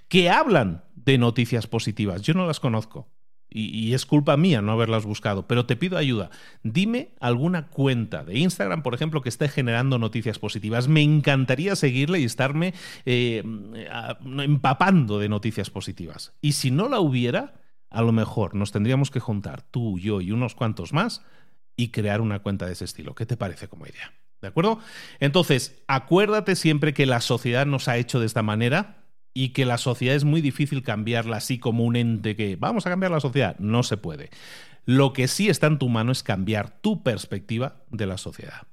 [0.08, 2.22] que hablan de noticias positivas.
[2.22, 3.08] Yo no las conozco.
[3.56, 6.30] Y, es culpa mía no haberlas buscado, pero te pido ayuda.
[6.64, 10.88] Dime alguna cuenta de Instagram, por ejemplo, que esté generando noticias positivas.
[10.88, 12.74] Me encantaría seguirle y estarme
[13.06, 13.44] eh,
[14.38, 16.34] empapando de noticias positivas.
[16.40, 17.54] Y si no la hubiera,
[17.94, 21.22] a lo mejor nos tendríamos que juntar tú, yo y unos cuantos más
[21.76, 23.14] y crear una cuenta de ese estilo.
[23.14, 24.12] ¿Qué te parece como idea?
[24.42, 24.80] ¿De acuerdo?
[25.20, 29.78] Entonces, acuérdate siempre que la sociedad nos ha hecho de esta manera y que la
[29.78, 33.56] sociedad es muy difícil cambiarla así como un ente que vamos a cambiar la sociedad.
[33.58, 34.30] No se puede.
[34.84, 38.66] Lo que sí está en tu mano es cambiar tu perspectiva de la sociedad.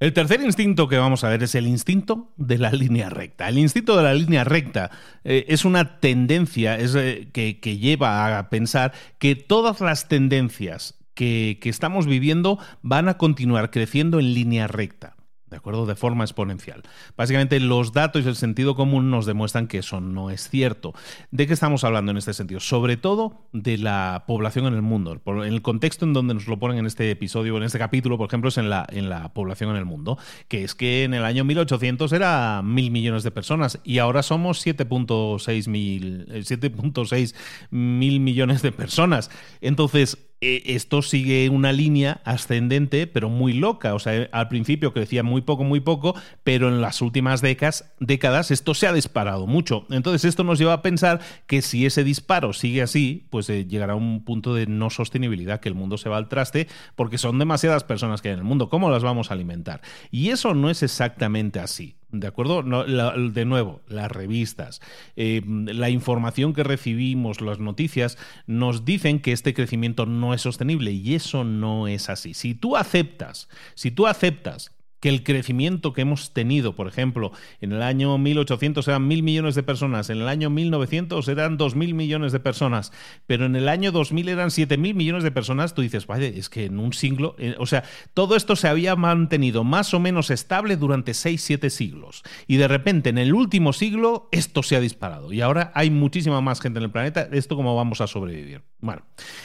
[0.00, 3.48] El tercer instinto que vamos a ver es el instinto de la línea recta.
[3.48, 4.92] El instinto de la línea recta
[5.24, 12.06] eh, es una tendencia eh, que, lleva a pensar que todas las tendencias que estamos
[12.06, 15.17] viviendo van a continuar creciendo en línea recta.
[15.50, 15.86] ¿De acuerdo?
[15.86, 16.82] De forma exponencial.
[17.16, 20.94] Básicamente los datos y el sentido común nos demuestran que eso no es cierto.
[21.30, 22.60] ¿De qué estamos hablando en este sentido?
[22.60, 25.20] Sobre todo de la población en el mundo.
[25.26, 28.28] En el contexto en donde nos lo ponen en este episodio, en este capítulo, por
[28.28, 31.24] ejemplo, es en la, en la población en el mundo, que es que en el
[31.24, 37.34] año 1800 era mil millones de personas y ahora somos 7.6 mil, 7.6
[37.70, 39.30] mil millones de personas.
[39.60, 43.94] Entonces, eh, esto sigue una línea ascendente, pero muy loca.
[43.94, 48.50] O sea, al principio crecía muy poco, muy poco, pero en las últimas décadas, décadas
[48.50, 49.86] esto se ha disparado mucho.
[49.90, 53.94] Entonces, esto nos lleva a pensar que si ese disparo sigue así, pues eh, llegará
[53.94, 57.38] a un punto de no sostenibilidad, que el mundo se va al traste, porque son
[57.38, 58.68] demasiadas personas que hay en el mundo.
[58.68, 59.80] ¿Cómo las vamos a alimentar?
[60.10, 61.96] Y eso no es exactamente así.
[62.10, 62.62] ¿De acuerdo?
[62.62, 64.80] de nuevo, las revistas,
[65.16, 68.16] eh, la información que recibimos, las noticias,
[68.46, 72.32] nos dicen que este crecimiento no es sostenible y eso no es así.
[72.32, 77.72] Si tú aceptas, si tú aceptas que el crecimiento que hemos tenido, por ejemplo, en
[77.72, 81.94] el año 1800 eran mil millones de personas, en el año 1900 eran dos mil
[81.94, 82.92] millones de personas,
[83.26, 86.48] pero en el año 2000 eran siete mil millones de personas, tú dices, vaya, es
[86.48, 87.84] que en un siglo, eh, o sea,
[88.14, 92.68] todo esto se había mantenido más o menos estable durante seis, siete siglos, y de
[92.68, 96.78] repente en el último siglo esto se ha disparado, y ahora hay muchísima más gente
[96.78, 98.62] en el planeta, ¿esto cómo vamos a sobrevivir?
[98.80, 99.02] Bueno,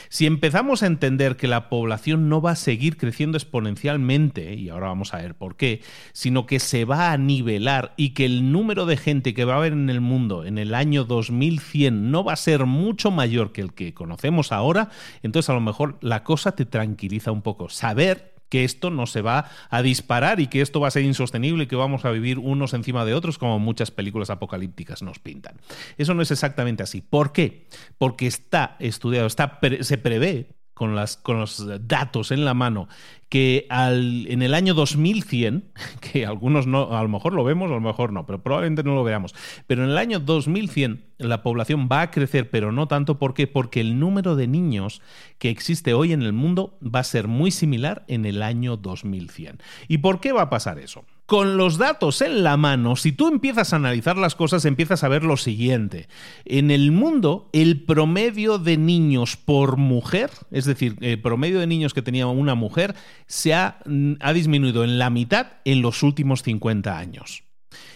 [0.09, 4.87] si empezamos a entender que la población no va a seguir creciendo exponencialmente, y ahora
[4.87, 5.81] vamos a ver por qué,
[6.13, 9.57] sino que se va a nivelar y que el número de gente que va a
[9.57, 13.59] haber en el mundo en el año 2100 no va a ser mucho mayor que
[13.59, 14.89] el que conocemos ahora,
[15.21, 17.67] entonces a lo mejor la cosa te tranquiliza un poco.
[17.67, 21.65] Saber que esto no se va a disparar y que esto va a ser insostenible
[21.65, 25.59] y que vamos a vivir unos encima de otros como muchas películas apocalípticas nos pintan.
[25.97, 27.01] Eso no es exactamente así.
[27.01, 27.67] ¿Por qué?
[27.97, 32.87] Porque está estudiado, está, se prevé con, con los datos en la mano
[33.33, 35.63] que al, en el año 2100,
[35.99, 38.93] que algunos no, a lo mejor lo vemos, a lo mejor no, pero probablemente no
[38.93, 39.33] lo veamos,
[39.65, 43.17] pero en el año 2100 la población va a crecer, pero no tanto.
[43.17, 43.47] ¿Por qué?
[43.47, 45.01] Porque el número de niños
[45.39, 49.57] que existe hoy en el mundo va a ser muy similar en el año 2100.
[49.87, 51.03] ¿Y por qué va a pasar eso?
[51.33, 55.07] Con los datos en la mano, si tú empiezas a analizar las cosas, empiezas a
[55.07, 56.07] ver lo siguiente.
[56.45, 61.95] En el mundo, el promedio de niños por mujer, es decir, el promedio de niños
[61.95, 62.93] que tenía una mujer,
[63.25, 63.79] se ha,
[64.19, 67.43] ha disminuido en la mitad en los últimos 50 años.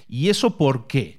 [0.10, 1.17] ¿Y eso por qué?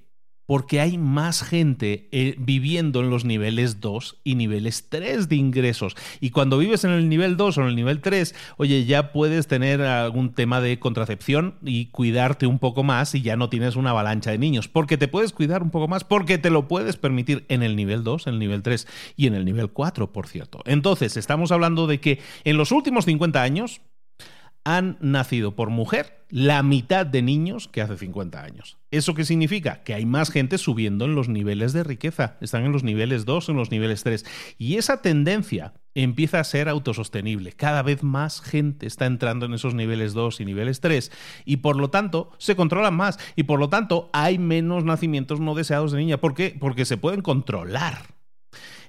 [0.48, 5.94] Porque hay más gente eh, viviendo en los niveles 2 y niveles 3 de ingresos.
[6.20, 9.46] Y cuando vives en el nivel 2 o en el nivel 3, oye, ya puedes
[9.46, 13.90] tener algún tema de contracepción y cuidarte un poco más y ya no tienes una
[13.90, 17.44] avalancha de niños, porque te puedes cuidar un poco más, porque te lo puedes permitir
[17.50, 18.86] en el nivel 2, en el nivel 3
[19.16, 20.62] y en el nivel 4, por cierto.
[20.64, 23.82] Entonces, estamos hablando de que en los últimos 50 años,
[24.68, 28.76] han nacido por mujer la mitad de niños que hace 50 años.
[28.90, 29.82] ¿Eso qué significa?
[29.82, 32.36] Que hay más gente subiendo en los niveles de riqueza.
[32.42, 34.26] Están en los niveles 2, en los niveles 3.
[34.58, 37.52] Y esa tendencia empieza a ser autosostenible.
[37.52, 41.12] Cada vez más gente está entrando en esos niveles 2 y niveles 3
[41.46, 45.54] y por lo tanto se controlan más y por lo tanto hay menos nacimientos no
[45.54, 46.18] deseados de niña.
[46.18, 46.54] ¿Por qué?
[46.60, 48.18] Porque se pueden controlar.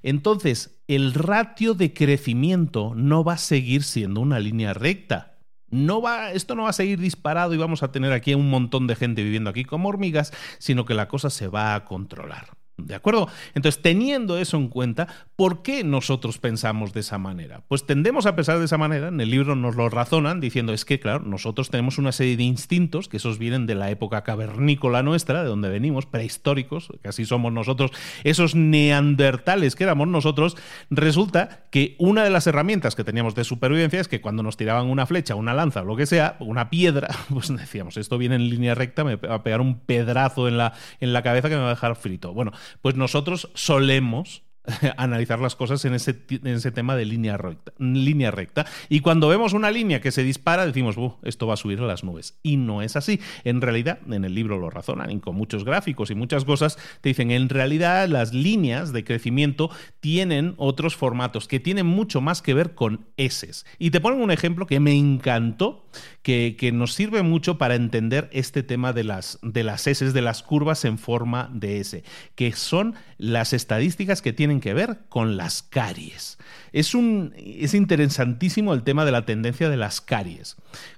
[0.03, 5.28] Entonces, el ratio de crecimiento no va a seguir siendo una línea recta
[5.71, 8.87] no va, esto no va a seguir disparado y vamos a tener aquí un montón
[8.87, 12.58] de gente viviendo aquí como hormigas, sino que la cosa se va a controlar.
[12.85, 13.27] ¿De acuerdo?
[13.55, 17.61] Entonces, teniendo eso en cuenta, ¿por qué nosotros pensamos de esa manera?
[17.67, 20.85] Pues tendemos a pensar de esa manera, en el libro nos lo razonan diciendo, es
[20.85, 25.03] que, claro, nosotros tenemos una serie de instintos, que esos vienen de la época cavernícola
[25.03, 27.91] nuestra, de donde venimos, prehistóricos, que así somos nosotros,
[28.23, 30.57] esos neandertales que éramos nosotros,
[30.89, 34.87] resulta que una de las herramientas que teníamos de supervivencia es que cuando nos tiraban
[34.87, 38.75] una flecha, una lanza lo que sea, una piedra, pues decíamos, esto viene en línea
[38.75, 41.67] recta, me va a pegar un pedrazo en la, en la cabeza que me va
[41.67, 42.33] a dejar frito.
[42.33, 42.51] Bueno,
[42.81, 44.43] pues nosotros solemos
[44.97, 48.65] analizar las cosas en ese, en ese tema de línea recta, línea recta.
[48.89, 52.03] Y cuando vemos una línea que se dispara, decimos, esto va a subir a las
[52.03, 52.37] nubes.
[52.43, 53.19] Y no es así.
[53.43, 57.09] En realidad, en el libro lo razonan, y con muchos gráficos y muchas cosas, te
[57.09, 62.53] dicen, en realidad las líneas de crecimiento tienen otros formatos que tienen mucho más que
[62.53, 63.49] ver con S.
[63.77, 65.85] Y te ponen un ejemplo que me encantó,
[66.21, 70.21] que, que nos sirve mucho para entender este tema de las, de las S, de
[70.21, 72.03] las curvas en forma de S,
[72.35, 76.37] que son las estadísticas que tienen que ver con las caries.
[76.71, 80.57] Es, un, es interesantísimo el tema de la tendencia de las caries.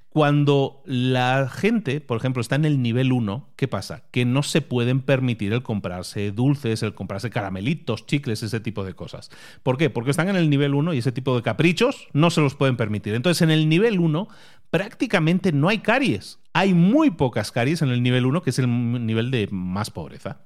[0.09, 4.03] Cuando la gente, por ejemplo, está en el nivel 1, ¿qué pasa?
[4.11, 8.93] Que no se pueden permitir el comprarse dulces, el comprarse caramelitos, chicles, ese tipo de
[8.93, 9.31] cosas.
[9.63, 9.89] ¿Por qué?
[9.89, 12.75] Porque están en el nivel 1 y ese tipo de caprichos no se los pueden
[12.75, 13.15] permitir.
[13.15, 14.27] Entonces, en el nivel 1
[14.69, 16.39] prácticamente no hay caries.
[16.51, 20.41] Hay muy pocas caries en el nivel 1, que es el nivel de más pobreza.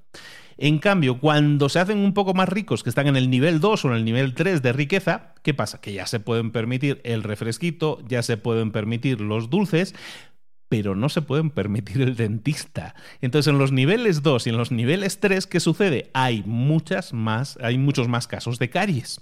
[0.58, 3.86] En cambio, cuando se hacen un poco más ricos, que están en el nivel 2
[3.86, 5.82] o en el nivel 3 de riqueza, ¿qué pasa?
[5.82, 9.94] Que ya se pueden permitir el refresquito, ya se pueden permitir los dulces,
[10.70, 12.96] pero no se pueden permitir el dentista.
[13.22, 16.10] Entonces, en los niveles 2 y en los niveles 3, ¿qué sucede?
[16.14, 19.22] Hay muchas más, hay muchos más casos de caries.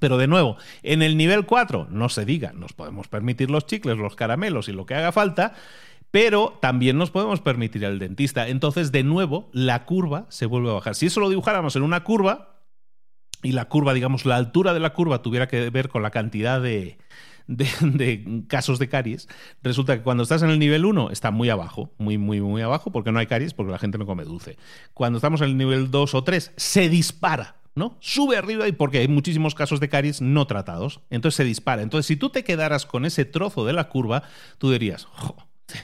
[0.00, 3.96] Pero de nuevo, en el nivel 4, no se diga, nos podemos permitir los chicles,
[3.96, 5.54] los caramelos y lo que haga falta,
[6.16, 8.48] pero también nos podemos permitir el dentista.
[8.48, 10.94] Entonces, de nuevo, la curva se vuelve a bajar.
[10.94, 12.62] Si eso lo dibujáramos en una curva,
[13.42, 16.58] y la curva, digamos, la altura de la curva tuviera que ver con la cantidad
[16.58, 16.96] de,
[18.48, 19.28] casos de caries,
[19.62, 22.90] resulta que cuando estás en el nivel 1 está muy abajo, muy, muy, muy abajo,
[22.90, 24.56] porque no hay caries, porque la gente no come dulce.
[24.94, 27.56] Cuando estamos en el nivel 2 o 3, se dispara.
[27.74, 27.98] ¿no?
[28.00, 31.82] Sube arriba y porque hay muchísimos casos de caries no tratados, entonces se dispara.
[31.82, 34.22] Entonces, si tú te quedaras con ese trozo de la curva,
[34.56, 35.06] tú dirías,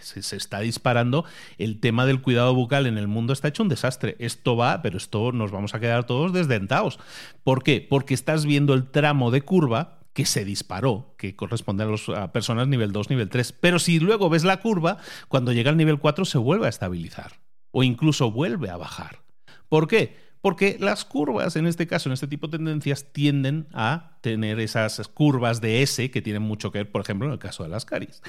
[0.00, 1.24] se, está disparando.
[1.58, 4.16] El tema del cuidado bucal en el mundo está hecho un desastre.
[4.18, 6.98] Esto va, pero esto nos vamos a quedar todos desdentados.
[7.44, 7.86] ¿Por qué?
[7.88, 12.68] Porque estás viendo el tramo de curva que se disparó, que corresponde a, las personas
[12.68, 13.52] nivel 2, nivel 3.
[13.52, 17.40] Pero si luego ves la curva, cuando llega al nivel 4 se vuelve a estabilizar
[17.70, 19.22] o incluso vuelve a bajar.
[19.68, 20.31] ¿Por qué?
[20.42, 25.00] Porque las curvas, en este caso, en este tipo de tendencias, tienden a tener esas
[25.08, 27.84] curvas de S que tienen mucho que ver, por ejemplo, en el caso de las
[27.84, 28.22] caries.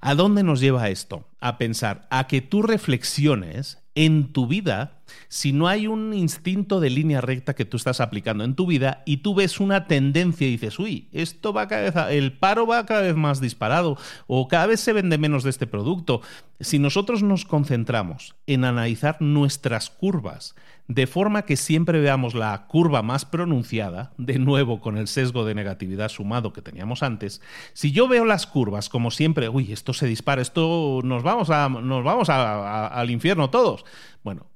[0.00, 1.26] ¿A dónde nos lleva esto?
[1.40, 6.90] A pensar, a que tú reflexiones en tu vida si no hay un instinto de
[6.90, 10.52] línea recta que tú estás aplicando en tu vida y tú ves una tendencia y
[10.52, 13.96] dices, uy, esto va cada vez, el paro va cada vez más disparado
[14.26, 16.22] o cada vez se vende menos de este producto.
[16.60, 20.54] Si nosotros nos concentramos en analizar nuestras curvas
[20.86, 25.54] de forma que siempre veamos la curva más pronunciada, de nuevo con el sesgo de
[25.54, 27.40] negatividad sumado que teníamos antes,
[27.72, 31.68] si yo veo las curvas como siempre, uy, esto se dispara, esto nos vamos, a,
[31.68, 33.84] nos vamos al infierno todos.
[34.22, 34.50] Bueno,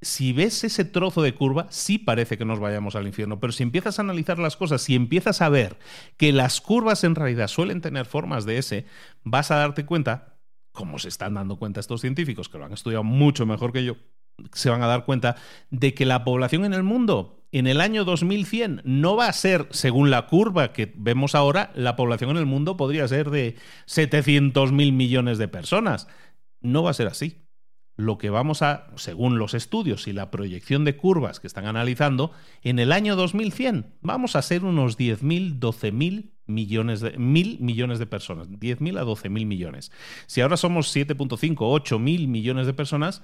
[0.00, 3.62] si ves ese trozo de curva, sí parece que nos vayamos al infierno, pero si
[3.62, 5.78] empiezas a analizar las cosas, si empiezas a ver
[6.16, 8.86] que las curvas en realidad suelen tener formas de S,
[9.24, 10.38] vas a darte cuenta,
[10.72, 13.96] como se están dando cuenta estos científicos, que lo han estudiado mucho mejor que yo,
[14.52, 15.36] se van a dar cuenta
[15.70, 19.68] de que la población en el mundo en el año 2100 no va a ser,
[19.70, 24.72] según la curva que vemos ahora, la población en el mundo podría ser de 700
[24.72, 26.08] mil millones de personas.
[26.60, 27.48] No va a ser así
[27.98, 32.30] lo que vamos a, según los estudios y la proyección de curvas que están analizando,
[32.62, 38.06] en el año 2100 vamos a ser unos 10.000, 12.000 millones de mil millones de
[38.06, 39.90] personas, 10.000 a 12.000 millones.
[40.26, 43.22] Si ahora somos 7.5, 8 mil millones de personas,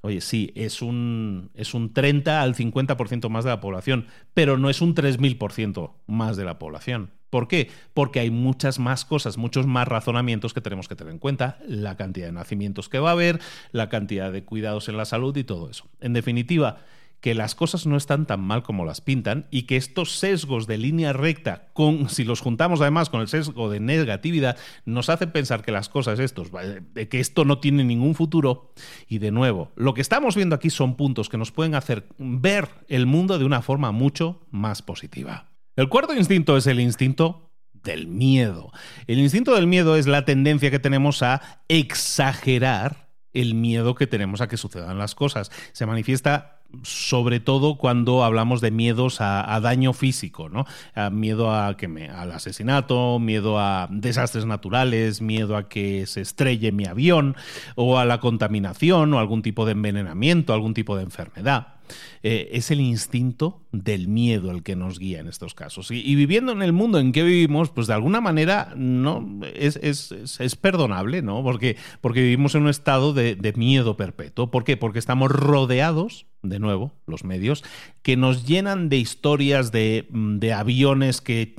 [0.00, 4.70] oye, sí, es un, es un 30 al 50% más de la población, pero no
[4.70, 7.10] es un 3.000% más de la población.
[7.30, 7.70] ¿Por qué?
[7.92, 11.96] Porque hay muchas más cosas, muchos más razonamientos que tenemos que tener en cuenta, la
[11.96, 13.40] cantidad de nacimientos que va a haber,
[13.72, 15.88] la cantidad de cuidados en la salud y todo eso.
[16.00, 16.78] En definitiva,
[17.20, 20.78] que las cosas no están tan mal como las pintan y que estos sesgos de
[20.78, 25.62] línea recta, con, si los juntamos además con el sesgo de negatividad, nos hacen pensar
[25.62, 28.72] que las cosas estos, que esto no tiene ningún futuro.
[29.08, 32.68] Y de nuevo, lo que estamos viendo aquí son puntos que nos pueden hacer ver
[32.88, 35.50] el mundo de una forma mucho más positiva.
[35.74, 38.72] El cuarto instinto es el instinto del miedo.
[39.06, 44.40] El instinto del miedo es la tendencia que tenemos a exagerar el miedo que tenemos
[44.40, 45.50] a que sucedan las cosas.
[45.72, 50.66] Se manifiesta sobre todo cuando hablamos de miedos a, daño físico, ¿no?
[51.10, 56.72] miedo a que me, al asesinato, miedo a desastres naturales, miedo a que se estrelle
[56.72, 57.36] mi avión,
[57.74, 61.76] o a la contaminación, o algún tipo de envenenamiento, algún tipo de enfermedad.
[62.22, 65.90] Eh, es el instinto del miedo el que nos guía en estos casos.
[65.90, 70.56] Y, viviendo en el mundo en que vivimos, pues de alguna manera no es, es,
[70.56, 71.42] perdonable, ¿no?
[71.42, 74.50] Porque, porque vivimos en un estado de, de miedo perpetuo.
[74.50, 74.76] ¿Por qué?
[74.76, 77.64] Porque estamos rodeados de nuevo, los medios,
[78.02, 81.54] que nos llenan de historias de, mm, aviones que,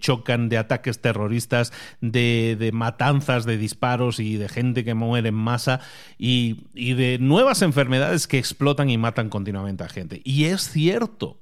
[0.00, 5.80] chocan, de ataques terroristas, de, matanzas, de disparos y de gente que muere en masa
[6.18, 10.20] y, y de nuevas enfermedades que explotan y matan continuamente a gente.
[10.24, 11.40] Y es cierto,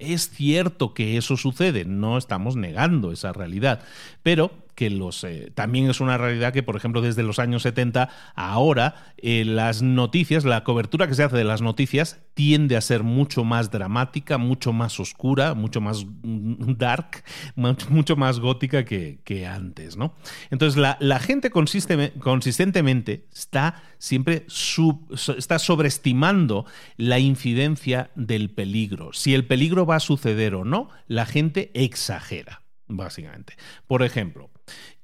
[0.00, 3.82] es cierto que eso sucede, no estamos negando esa realidad,
[4.22, 4.50] pero
[4.88, 9.44] los eh, también es una realidad que, por ejemplo, desde los años 70 ahora eh,
[9.44, 13.70] las noticias, la cobertura que se hace de las noticias tiende a ser mucho más
[13.70, 17.22] dramática, mucho más oscura, mucho más dark,
[17.56, 20.14] mucho más gótica que, antes, ¿no?
[20.50, 24.46] Entonces la, gente consistentemente está siempre
[25.36, 26.64] está sobreestimando
[26.96, 29.12] la incidencia del peligro.
[29.12, 33.54] Si el peligro va a suceder o no, la gente exagera básicamente.
[33.86, 34.50] Por ejemplo,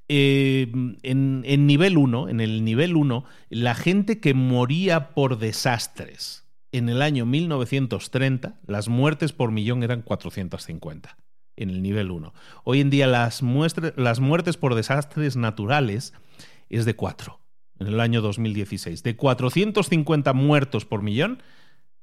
[0.08, 0.70] eh,
[1.02, 7.02] en, nivel 1, en el nivel 1, la gente que moría por desastres en el
[7.02, 11.16] año 1930, las muertes por millón eran 450
[11.56, 12.34] en el nivel 1.
[12.64, 13.42] Hoy en día las,
[13.96, 16.12] las muertes por desastres naturales
[16.68, 17.40] es de 4
[17.78, 19.02] en el año 2016.
[19.02, 21.42] De 450 muertos por millón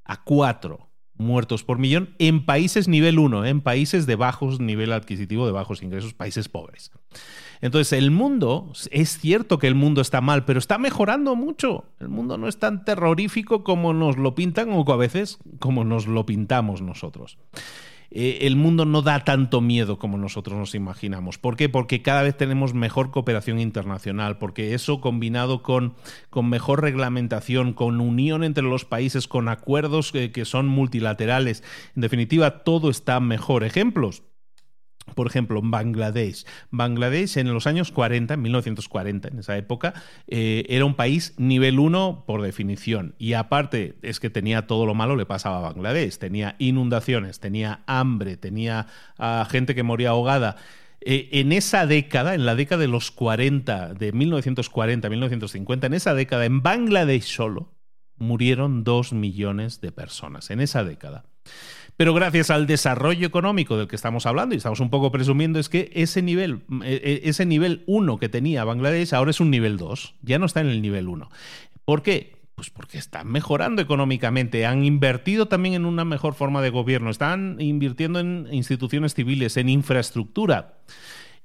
[0.04, 5.46] a 4 muertos por millón en países nivel 1, en países de bajos nivel adquisitivo,
[5.46, 6.92] de bajos ingresos, países pobres.
[7.62, 11.86] Entonces, el mundo, es cierto que el mundo está mal, pero está mejorando mucho.
[12.00, 16.06] El mundo no es tan terrorífico como nos lo pintan o a veces como nos
[16.06, 17.38] lo pintamos nosotros.
[18.16, 21.40] Eh, el mundo no da tanto miedo como nosotros nos imaginamos.
[21.40, 21.68] ¿Por qué?
[21.68, 25.96] Porque cada vez tenemos mejor cooperación internacional, porque eso combinado con,
[26.30, 31.64] con mejor reglamentación, con unión entre los países, con acuerdos que, que son multilaterales,
[31.96, 33.64] en definitiva, todo está mejor.
[33.64, 34.22] Ejemplos
[35.16, 36.46] por ejemplo, Bangladesh.
[36.72, 39.94] Bangladesh en los años 40, en 1940, en esa época,
[40.28, 43.16] eh, era un país nivel 1 por definición.
[43.18, 46.18] Y aparte es que tenía todo lo malo le pasaba a Bangladesh.
[46.18, 48.88] Tenía inundaciones, tenía hambre, tenía
[49.50, 50.58] gente que moría ahogada.
[51.06, 56.14] Eh, en esa década, en la década de los 40, de 1940 1950, en esa
[56.14, 57.74] década, en Bangladesh solo,
[58.18, 60.50] murieron dos millones de personas.
[60.50, 61.26] En esa década.
[61.98, 65.70] Pero gracias al desarrollo económico del que estamos hablando, y estamos un poco presumiendo, es
[65.70, 69.78] que ese nivel, eh, eh, ese nivel 1 que tenía Bangladesh ahora es un nivel
[69.78, 71.30] 2, ya no está en el nivel 1.
[71.86, 72.42] ¿Por qué?
[72.56, 77.58] Pues porque están mejorando económicamente, han invertido también en una mejor forma de gobierno, están
[77.60, 80.76] invirtiendo en instituciones civiles, en infraestructura.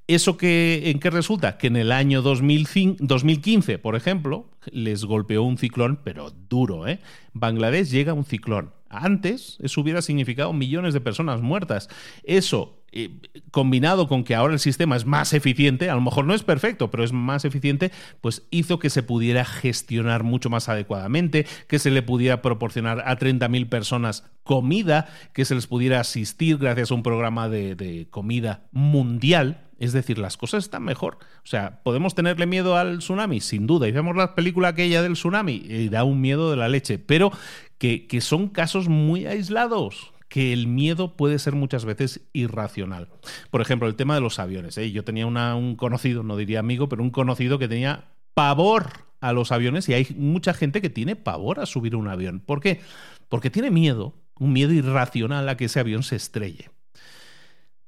[0.08, 1.58] ¿Eso que, en qué resulta?
[1.58, 6.98] Que en el año 2015, por ejemplo, les golpeó un ciclón, pero duro, ¿eh?
[7.34, 8.72] Bangladesh llega a un ciclón.
[8.88, 11.90] Antes, eso hubiera significado millones de personas muertas.
[12.24, 16.32] Eso, eh, combinado con que ahora el sistema es más eficiente, a lo mejor no
[16.32, 17.92] es perfecto, pero es más eficiente,
[18.22, 23.18] pues hizo que se pudiera gestionar mucho más adecuadamente, que se le pudiera proporcionar a
[23.18, 29.67] 30.000 personas comida, que se les pudiera asistir gracias a un programa de comida mundial
[29.78, 31.18] es decir, las cosas están mejor.
[31.44, 33.40] O sea, ¿podemos tenerle miedo al tsunami?
[33.40, 33.88] Sin duda.
[33.88, 36.98] Y vemos la película aquella del tsunami y da un miedo de la leche.
[36.98, 37.30] Pero
[37.78, 43.08] que, son casos muy aislados que el miedo puede ser muchas veces irracional.
[43.50, 44.76] Por ejemplo, el tema de los aviones.
[44.76, 44.90] ¿eh?
[44.90, 49.52] Yo tenía un conocido, no diría amigo, pero un conocido que tenía pavor a los
[49.52, 52.40] aviones y hay mucha gente que tiene pavor a subir un avión.
[52.40, 52.80] ¿Por qué?
[53.28, 56.70] Porque tiene miedo, un miedo irracional a que ese avión se estrelle.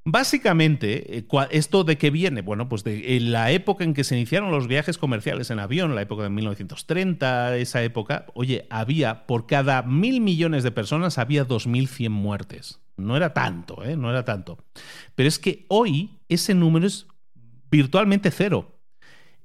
[0.03, 2.41] Básicamente, eh, ¿esto de qué viene?
[2.41, 6.01] Bueno, pues de la época en que se iniciaron los viajes comerciales en avión, la
[6.01, 12.09] época de 1930, esa época, oye, había por cada mil millones de personas había 2.100
[12.09, 12.79] muertes.
[12.97, 13.95] No era tanto, ¿eh?
[13.95, 14.57] No era tanto.
[15.13, 17.05] Pero es que hoy ese número es
[17.69, 18.79] virtualmente cero.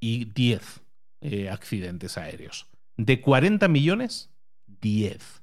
[0.00, 0.82] y 10
[1.22, 2.66] eh, accidentes aéreos.
[2.96, 4.30] De 40 millones,
[4.66, 5.39] 10.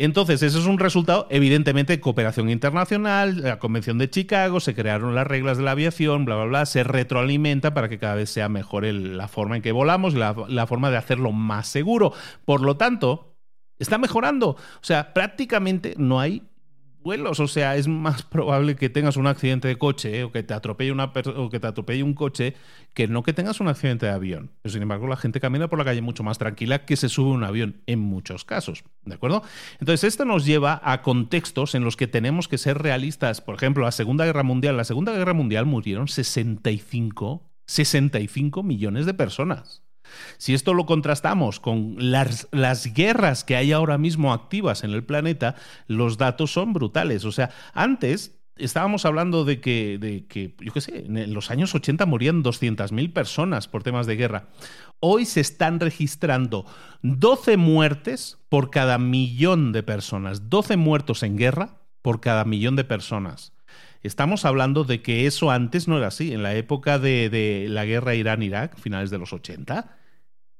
[0.00, 5.16] Entonces, eso es un resultado, evidentemente, de cooperación internacional, la Convención de Chicago, se crearon
[5.16, 8.48] las reglas de la aviación, bla, bla, bla, se retroalimenta para que cada vez sea
[8.48, 12.12] mejor la forma en que volamos, la, la forma de hacerlo más seguro.
[12.44, 13.34] Por lo tanto,
[13.80, 14.50] está mejorando.
[14.50, 16.44] O sea, prácticamente no hay
[17.02, 17.40] vuelos.
[17.40, 20.92] O sea, es más probable que tengas un accidente de coche o que te atropelle
[20.92, 22.54] una o que te atropelle un coche
[22.94, 24.50] que no que tengas un accidente de avión.
[24.62, 27.30] Pero sin embargo, la gente camina por la calle mucho más tranquila que se sube
[27.30, 28.84] un avión en muchos casos.
[29.04, 29.42] ¿De acuerdo?
[29.80, 33.40] Entonces, esto nos lleva a contextos en los que tenemos que ser realistas.
[33.40, 34.76] Por ejemplo, la Segunda Guerra Mundial.
[34.76, 39.87] La Segunda Guerra Mundial murieron 65, 65 millones de personas.
[40.36, 42.48] Si esto lo contrastamos con las,
[42.94, 45.56] guerras que hay ahora mismo activas en el planeta,
[45.86, 47.24] los datos son brutales.
[47.24, 51.74] O sea, antes estábamos hablando de que, de que, yo qué sé, en los años
[51.74, 54.48] 80 morían 200.000 personas por temas de guerra.
[55.00, 56.66] Hoy se están registrando
[57.02, 60.50] 12 muertes por cada millón de personas.
[60.50, 63.52] 12 muertos en guerra por cada millón de personas.
[64.02, 66.32] Estamos hablando de que eso antes no era así.
[66.32, 69.97] En la época de, de la guerra Irán-Irak, finales de los 80,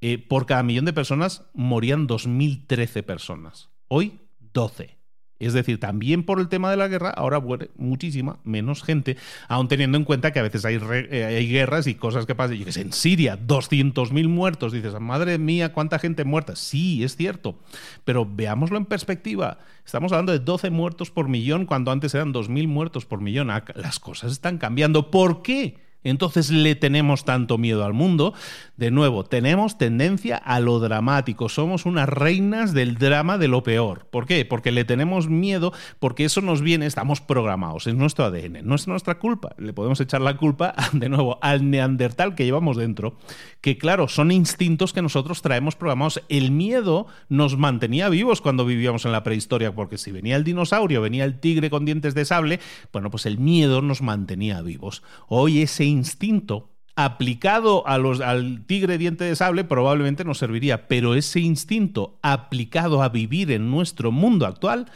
[0.01, 3.69] eh, por cada millón de personas morían 2.013 personas.
[3.89, 4.21] Hoy,
[4.53, 4.99] 12.
[5.39, 9.69] Es decir, también por el tema de la guerra, ahora muere muchísima menos gente, aun
[9.69, 12.57] teniendo en cuenta que a veces hay, eh, hay guerras y cosas que pasan.
[12.57, 14.73] Yo que sé, en Siria, 200.000 muertos.
[14.73, 16.57] Dices, madre mía, cuánta gente muerta.
[16.57, 17.59] Sí, es cierto,
[18.05, 19.59] pero veámoslo en perspectiva.
[19.85, 23.49] Estamos hablando de 12 muertos por millón cuando antes eran 2.000 muertos por millón.
[23.77, 25.11] Las cosas están cambiando.
[25.11, 25.88] ¿Por qué?
[26.05, 28.35] Entonces le tenemos tanto miedo al mundo.
[28.77, 31.49] De nuevo, tenemos tendencia a lo dramático.
[31.49, 34.07] Somos unas reinas del drama de lo peor.
[34.11, 34.45] ¿Por qué?
[34.45, 38.87] Porque le tenemos miedo, porque eso nos viene, estamos programados, es nuestro ADN, no es
[38.87, 39.55] nuestra culpa.
[39.59, 43.17] Le podemos echar la culpa, de nuevo, al neandertal que llevamos dentro,
[43.61, 46.23] que claro, son instintos que nosotros traemos programados.
[46.29, 51.03] El miedo nos mantenía vivos cuando vivíamos en la prehistoria, porque si venía el dinosaurio,
[51.03, 52.61] venía el tigre con dientes de sable,
[52.93, 55.03] bueno, pues el miedo nos mantenía vivos.
[55.27, 61.15] Hoy ese instinto aplicado a los, al tigre diente de sable probablemente nos serviría, pero
[61.15, 64.87] ese instinto aplicado a vivir en nuestro mundo actual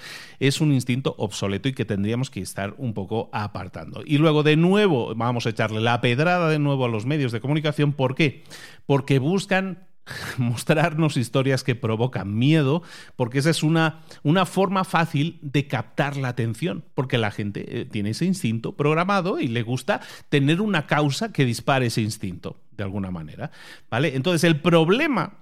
[0.40, 4.02] es un instinto obsoleto y que tendríamos que estar un poco apartando.
[4.04, 7.40] Y luego de nuevo vamos a echarle la pedrada de nuevo a los medios de
[7.40, 7.92] comunicación.
[7.92, 8.42] ¿Por qué?
[8.84, 9.86] Porque buscan
[10.38, 12.82] mostrarnos historias que provocan miedo,
[13.16, 17.84] porque esa es una, una forma fácil de captar la atención, porque la gente eh,
[17.84, 22.84] tiene ese instinto programado y le gusta tener una causa que dispare ese instinto, de
[22.84, 23.50] alguna manera.
[23.90, 24.14] ¿Vale?
[24.14, 25.41] Entonces, el problema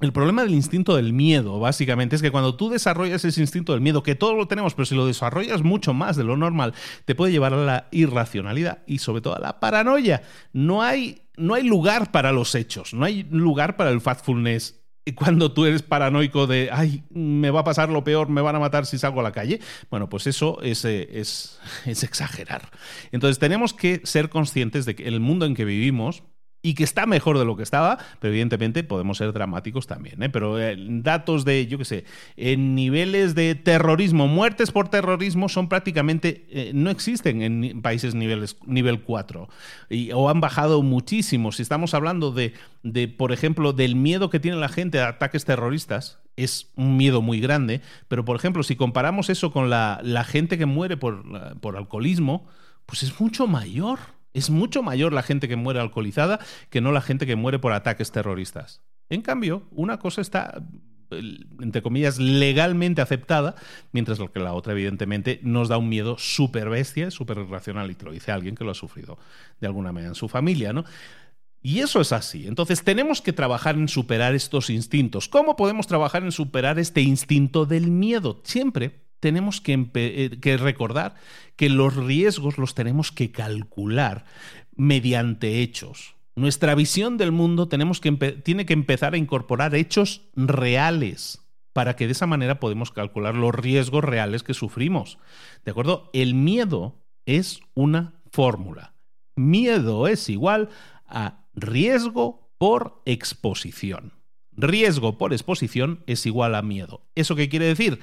[0.00, 3.80] el problema del instinto del miedo, básicamente, es que cuando tú desarrollas ese instinto del
[3.80, 6.74] miedo, que todos lo tenemos, pero si lo desarrollas mucho más de lo normal,
[7.04, 10.22] te puede llevar a la irracionalidad y sobre todo a la paranoia.
[10.52, 15.52] No hay, no hay lugar para los hechos, no hay lugar para el factfulness cuando
[15.52, 18.86] tú eres paranoico de, ay, me va a pasar lo peor, me van a matar
[18.86, 22.70] si salgo a la calle, bueno, pues eso es, eh, es, es exagerar.
[23.12, 26.22] Entonces tenemos que ser conscientes de que el mundo en que vivimos
[26.64, 30.22] y que está mejor de lo que estaba, pero evidentemente podemos ser dramáticos también.
[30.22, 30.30] ¿eh?
[30.30, 32.04] Pero eh, datos de, yo qué sé,
[32.38, 38.56] en niveles de terrorismo, muertes por terrorismo son prácticamente, eh, no existen en países niveles,
[38.64, 39.46] nivel 4
[39.90, 41.52] y, o han bajado muchísimo.
[41.52, 45.44] Si estamos hablando de, de, por ejemplo, del miedo que tiene la gente a ataques
[45.44, 50.24] terroristas, es un miedo muy grande, pero por ejemplo, si comparamos eso con la, la
[50.24, 52.46] gente que muere por, por alcoholismo,
[52.86, 54.13] pues es mucho mayor.
[54.34, 57.72] Es mucho mayor la gente que muere alcoholizada que no la gente que muere por
[57.72, 58.82] ataques terroristas.
[59.08, 60.62] En cambio, una cosa está
[61.60, 63.54] entre comillas, legalmente aceptada,
[63.92, 68.04] mientras que la otra, evidentemente, nos da un miedo súper bestia, súper irracional, y te
[68.04, 69.18] lo dice alguien que lo ha sufrido
[69.60, 70.84] de alguna manera en su familia, ¿no?
[71.62, 72.46] Y eso es así.
[72.46, 75.28] Entonces tenemos que trabajar en superar estos instintos.
[75.28, 78.40] ¿Cómo podemos trabajar en superar este instinto del miedo?
[78.44, 81.14] Siempre tenemos eh, que, recordar
[81.56, 84.26] que los riesgos los tenemos que calcular
[84.76, 86.14] mediante hechos.
[86.36, 91.40] Nuestra visión del mundo tenemos que tiene que empezar a incorporar hechos reales
[91.72, 95.16] para que de esa manera podamos calcular los riesgos reales que sufrimos.
[95.64, 96.10] ¿De acuerdo?
[96.12, 98.94] El miedo es una fórmula.
[99.36, 100.68] Miedo es igual
[101.06, 104.12] a riesgo por exposición.
[104.52, 107.06] Riesgo por exposición es igual a miedo.
[107.14, 108.00] ¿Eso qué quiere decir?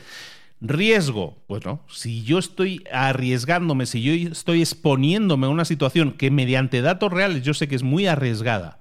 [0.62, 6.82] Riesgo, bueno, si yo estoy arriesgándome, si yo estoy exponiéndome a una situación que mediante
[6.82, 8.80] datos reales yo sé que es muy arriesgada,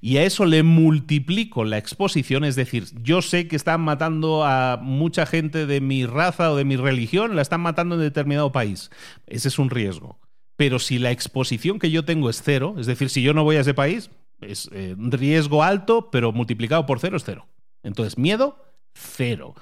[0.00, 4.78] y a eso le multiplico la exposición, es decir, yo sé que están matando a
[4.82, 8.90] mucha gente de mi raza o de mi religión, la están matando en determinado país.
[9.26, 10.18] Ese es un riesgo.
[10.56, 13.56] Pero si la exposición que yo tengo es cero, es decir, si yo no voy
[13.56, 14.10] a ese país,
[14.40, 17.46] es eh, riesgo alto, pero multiplicado por cero es cero.
[17.84, 18.56] Entonces, miedo,
[18.94, 19.54] cero.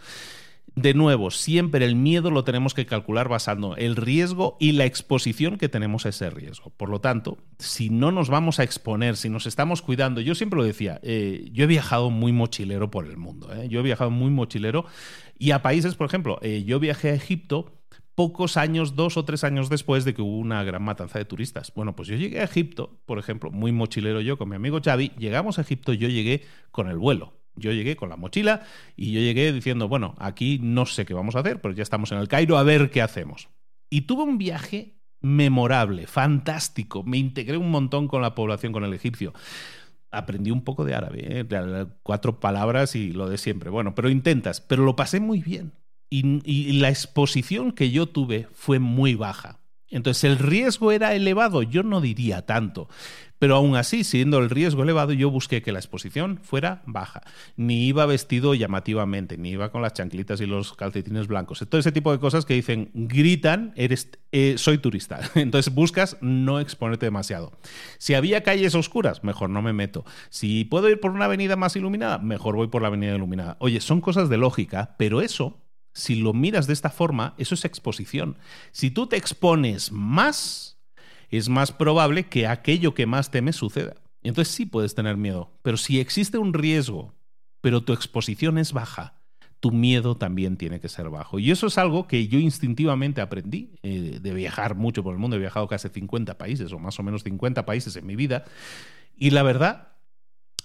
[0.81, 5.59] De nuevo, siempre el miedo lo tenemos que calcular basando el riesgo y la exposición
[5.59, 6.71] que tenemos a ese riesgo.
[6.71, 10.57] Por lo tanto, si no nos vamos a exponer, si nos estamos cuidando, yo siempre
[10.57, 13.69] lo decía, eh, yo he viajado muy mochilero por el mundo, ¿eh?
[13.69, 14.87] yo he viajado muy mochilero
[15.39, 17.75] y a países, por ejemplo, eh, yo viajé a Egipto
[18.15, 21.75] pocos años, dos o tres años después de que hubo una gran matanza de turistas.
[21.75, 25.13] Bueno, pues yo llegué a Egipto, por ejemplo, muy mochilero yo con mi amigo Xavi,
[25.19, 27.35] llegamos a Egipto, yo llegué con el vuelo.
[27.57, 28.63] Yo llegué con la mochila
[28.97, 32.13] y yo llegué diciendo, bueno, aquí no sé qué vamos a hacer, pero ya estamos
[32.13, 33.49] en el Cairo, a ver qué hacemos.
[33.91, 37.03] Y tuve un viaje memorable, fantástico.
[37.03, 39.33] Me integré un montón con la población, con el egipcio.
[40.11, 41.87] Aprendí un poco de árabe, ¿eh?
[42.03, 43.71] cuatro palabras y lo de siempre.
[43.71, 45.73] Bueno, pero intentas, pero lo pasé muy bien.
[46.09, 49.60] y la exposición que yo tuve fue muy baja.
[49.91, 52.89] Entonces, el riesgo era elevado, yo no diría tanto,
[53.41, 57.23] pero aún así, siendo el riesgo elevado, yo busqué que la exposición fuera baja.
[57.57, 61.65] Ni iba vestido llamativamente, ni iba con las chanclitas y los calcetines blancos.
[61.67, 65.21] Todo ese tipo de cosas que dicen, gritan, eres, eh, soy turista.
[65.35, 67.53] Entonces buscas no exponerte demasiado.
[67.97, 70.05] Si había calles oscuras, mejor no me meto.
[70.29, 73.57] Si puedo ir por una avenida más iluminada, mejor voy por la avenida iluminada.
[73.61, 75.63] Oye, son cosas de lógica, pero eso
[75.93, 78.37] si lo miras de esta forma, eso es exposición.
[78.73, 80.79] Si tú te expones más,
[81.31, 83.95] es más probable que aquello que más temes suceda.
[84.23, 85.51] Entonces sí puedes tener miedo.
[85.63, 87.15] Pero si existe un riesgo,
[87.61, 89.21] pero tu exposición es baja,
[89.61, 91.39] tu miedo también tiene que ser bajo.
[91.39, 95.37] Y eso es algo que yo instintivamente aprendí eh, de viajar mucho por el mundo.
[95.37, 98.45] He viajado casi 50 países, o más o menos 50 países en mi vida.
[99.17, 99.89] Y la verdad,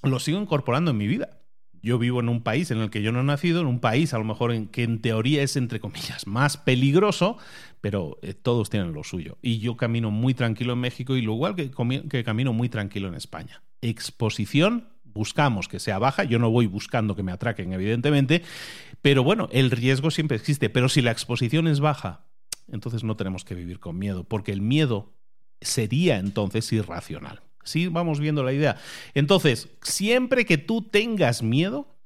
[0.02, 1.42] lo sigo incorporando en mi vida
[1.86, 4.16] yo vivo en un país en el que yo no he nacido, en un país
[4.16, 7.38] a lo mejor en que en teoría es, entre comillas, más peligroso,
[7.80, 9.38] pero eh, todos tienen lo suyo.
[9.44, 11.70] Y yo camino muy tranquilo en México y lo igual que,
[12.10, 13.62] que camino muy tranquilo en España.
[13.82, 18.42] Exposición, buscamos que sea baja, yo no voy buscando que me atraquen, evidentemente,
[19.04, 22.26] pero bueno, el riesgo siempre existe, pero si la exposición es baja,
[22.68, 25.14] entonces no tenemos que vivir con miedo, porque el miedo
[25.62, 27.44] sería entonces irracional.
[27.66, 28.78] Sí, vamos viendo la idea.
[29.14, 31.98] Entonces, siempre que tú tengas miedo,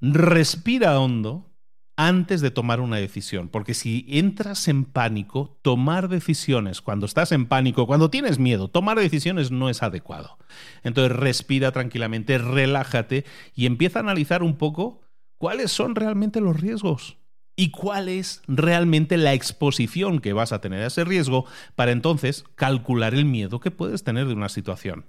[0.00, 1.48] respira hondo
[1.96, 7.46] antes de tomar una decisión, porque si entras en pánico, tomar decisiones cuando estás en
[7.46, 10.38] pánico, cuando tienes miedo, tomar decisiones no es adecuado.
[10.84, 15.00] Entonces respira tranquilamente, relájate y empieza a analizar un poco
[15.38, 17.18] cuáles son realmente los riesgos
[17.58, 21.44] y cuál es realmente la exposición que vas a tener a ese riesgo
[21.74, 25.06] para entonces calcular el miedo que puedes tener de una situación.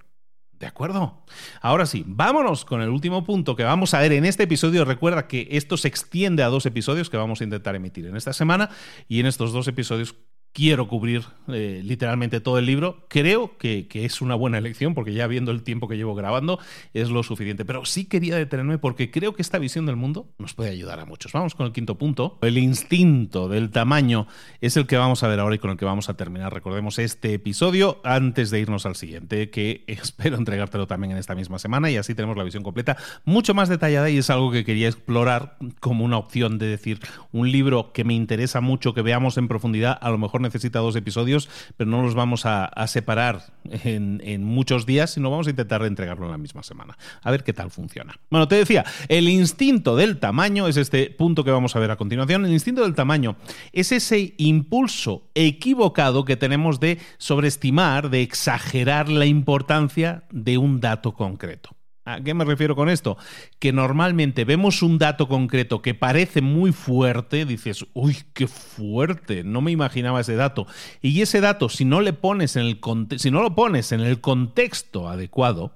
[0.58, 1.24] ¿De acuerdo?
[1.62, 4.84] Ahora sí, vámonos con el último punto que vamos a ver en este episodio.
[4.84, 8.32] Recuerda que esto se extiende a dos episodios que vamos a intentar emitir en esta
[8.32, 8.68] semana
[9.06, 10.16] y en estos dos episodios
[10.52, 13.06] quiero cubrir eh, literalmente todo el libro.
[13.08, 16.58] Creo que, es una buena elección porque ya viendo el tiempo que llevo grabando
[16.94, 17.64] es lo suficiente.
[17.64, 21.04] Pero sí quería detenerme porque creo que esta visión del mundo nos puede ayudar a
[21.04, 21.32] muchos.
[21.32, 22.38] Vamos con el quinto punto.
[22.42, 24.26] El instinto del tamaño
[24.60, 26.52] es el que vamos a ver ahora y con el que vamos a terminar.
[26.52, 31.58] Recordemos este episodio antes de irnos al siguiente, que espero entregártelo también en esta misma
[31.58, 34.88] semana y así tenemos la visión completa mucho más detallada y es algo que quería
[34.88, 37.00] explorar como una opción de decir
[37.32, 40.96] un libro que me interesa mucho, que veamos en profundidad, a lo mejor necesita dos
[40.96, 46.26] episodios, pero no los vamos a, separar en, muchos días, sino vamos a intentar entregarlo
[46.26, 46.96] en la misma semana.
[47.22, 48.18] A ver qué tal funciona.
[48.30, 51.96] Bueno, te decía, el instinto del tamaño es este punto que vamos a ver a
[51.96, 52.44] continuación.
[52.44, 53.36] El instinto del tamaño
[53.72, 61.12] es ese impulso equivocado que tenemos de sobreestimar, de exagerar la importancia de un dato
[61.12, 61.79] concreto.
[62.14, 63.16] ¿A qué me refiero con esto?
[63.58, 69.60] Que normalmente vemos un dato concreto que parece muy fuerte, dices, uy, qué fuerte, no
[69.60, 70.66] me imaginaba ese dato.
[71.02, 72.80] Y ese dato, si no, le pones en el
[73.16, 75.72] si no lo pones en el contexto adecuado,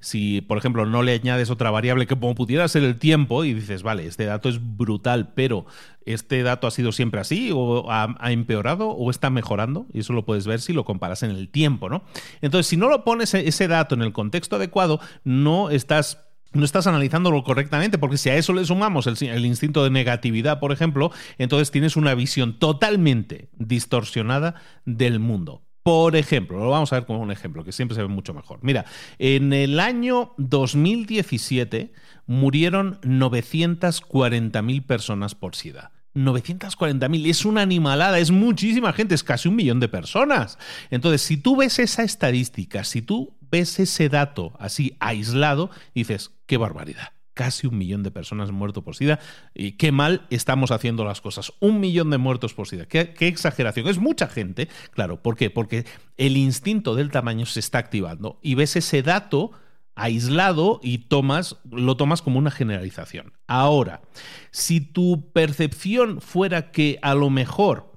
[0.00, 3.54] si, por ejemplo, no le añades otra variable que como pudiera ser el tiempo y
[3.54, 5.66] dices, vale, este dato es brutal, pero
[6.06, 10.24] este dato ha sido siempre así o ha, empeorado o está mejorando, y eso lo
[10.24, 12.04] puedes ver si lo comparas en el tiempo, ¿no?
[12.42, 16.20] Entonces, si no lo pones e-, ese dato en el contexto adecuado, no estás
[16.52, 20.60] no estás analizándolo correctamente, porque si a eso le sumamos el, el, instinto de negatividad,
[20.60, 24.54] por ejemplo, entonces tienes una visión totalmente distorsionada
[24.84, 25.62] del mundo.
[25.84, 28.58] Por ejemplo, lo vamos a ver como un ejemplo, que siempre se ve mucho mejor.
[28.62, 28.86] Mira,
[29.18, 31.92] en el año 2017
[32.26, 35.92] murieron 940.000 personas por SIDA.
[36.14, 40.58] 940.000, es una animalada, es muchísima gente, es casi un millón de personas.
[40.90, 46.56] Entonces, si tú ves esa estadística, si tú ves ese dato así aislado, dices, qué
[46.56, 49.18] barbaridad casi un millón de personas muerto por SIDA.
[49.54, 51.52] Y qué mal estamos haciendo las cosas.
[51.60, 52.86] Un millón de muertos por SIDA.
[52.86, 53.88] Qué, exageración.
[53.88, 54.68] Es mucha gente.
[54.92, 55.50] Claro, ¿por qué?
[55.50, 55.84] Porque
[56.16, 59.52] el instinto del tamaño se está activando y ves ese dato
[59.96, 63.32] aislado y tomas, lo tomas como una generalización.
[63.46, 64.02] Ahora,
[64.50, 67.92] si tu percepción fuera que a lo mejor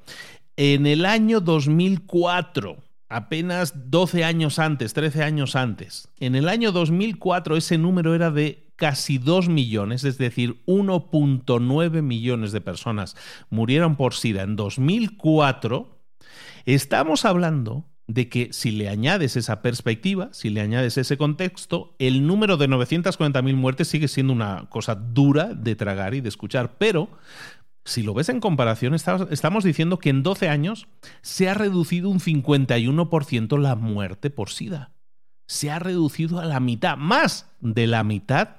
[0.58, 6.10] en el año 2004 apenas 12 años antes, 13 años antes.
[6.20, 12.52] En el año 2004 ese número era de casi 2 millones, es decir, 1.9 millones
[12.54, 13.18] de personas
[13.50, 16.00] murieron por SIDA en 2004,
[16.66, 22.26] estamos hablando de que si le añades esa perspectiva, si le añades ese contexto, el
[22.26, 27.10] número de 940.000 muertes sigue siendo una cosa dura de tragar y de escuchar, pero
[27.84, 30.88] si lo ves en comparación, estamos diciendo que en 12 años
[31.22, 34.92] se ha reducido un 51% la muerte por SIDA.
[35.48, 38.57] Se ha reducido a la mitad, más de la mitad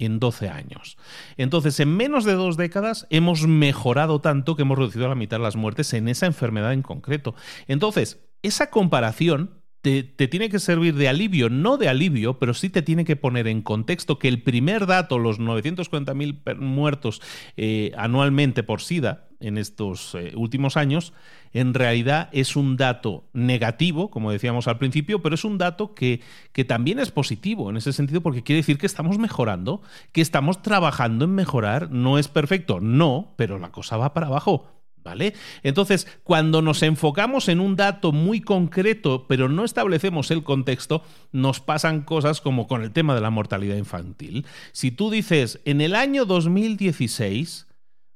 [0.00, 0.96] en 12 años.
[1.36, 5.40] Entonces, en menos de dos décadas hemos mejorado tanto que hemos reducido a la mitad
[5.40, 7.34] las muertes en esa enfermedad en concreto.
[7.68, 12.82] Entonces, esa comparación te, tiene que servir de alivio, no de alivio, pero sí te
[12.82, 17.22] tiene que poner en contexto que el primer dato, los 940.000 muertos
[17.56, 21.14] eh, anualmente por SIDA en estos eh, últimos años,
[21.52, 26.20] en realidad es un dato negativo, como decíamos al principio, pero es un dato que,
[26.52, 29.80] que también es positivo en ese sentido porque quiere decir que estamos mejorando,
[30.12, 31.90] que estamos trabajando en mejorar.
[31.90, 35.34] No es perfecto, no, pero la cosa va para abajo ¿Vale?
[35.62, 41.60] Entonces, cuando nos enfocamos en un dato muy concreto, pero no establecemos el contexto, nos
[41.60, 44.46] pasan cosas como con el tema de la mortalidad infantil.
[44.72, 47.66] Si tú dices, en el año 2016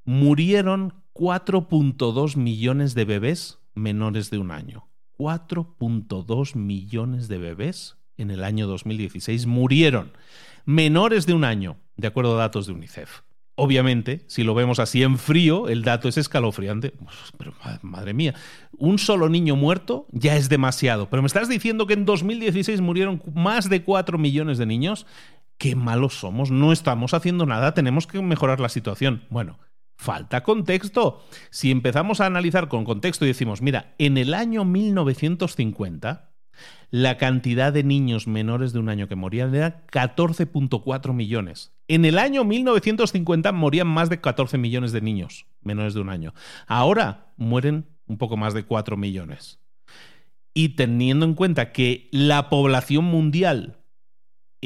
[0.04, 4.88] murieron 4.2 millones de bebés menores de un año.
[5.18, 10.12] 4.2 millones de bebés en el año 2016 murieron
[10.64, 13.22] menores de un año, de acuerdo a datos de UNICEF.
[13.56, 16.92] Obviamente, si lo vemos así en frío, el dato es escalofriante.
[17.38, 18.34] Pero madre mía,
[18.76, 21.08] un solo niño muerto ya es demasiado.
[21.08, 25.06] Pero me estás diciendo que en 2016 murieron más de 4 millones de niños.
[25.56, 29.22] Qué malos somos, no estamos haciendo nada, tenemos que mejorar la situación.
[29.30, 29.60] Bueno,
[29.96, 31.22] falta contexto.
[31.50, 36.33] Si empezamos a analizar con contexto y decimos, mira, en el año 1950
[36.94, 41.72] la cantidad de niños menores de un año que morían era 14.4 millones.
[41.88, 46.34] En el año 1950 morían más de 14 millones de niños menores de un año.
[46.68, 49.58] Ahora mueren un poco más de 4 millones.
[50.54, 53.76] Y teniendo en cuenta que la población mundial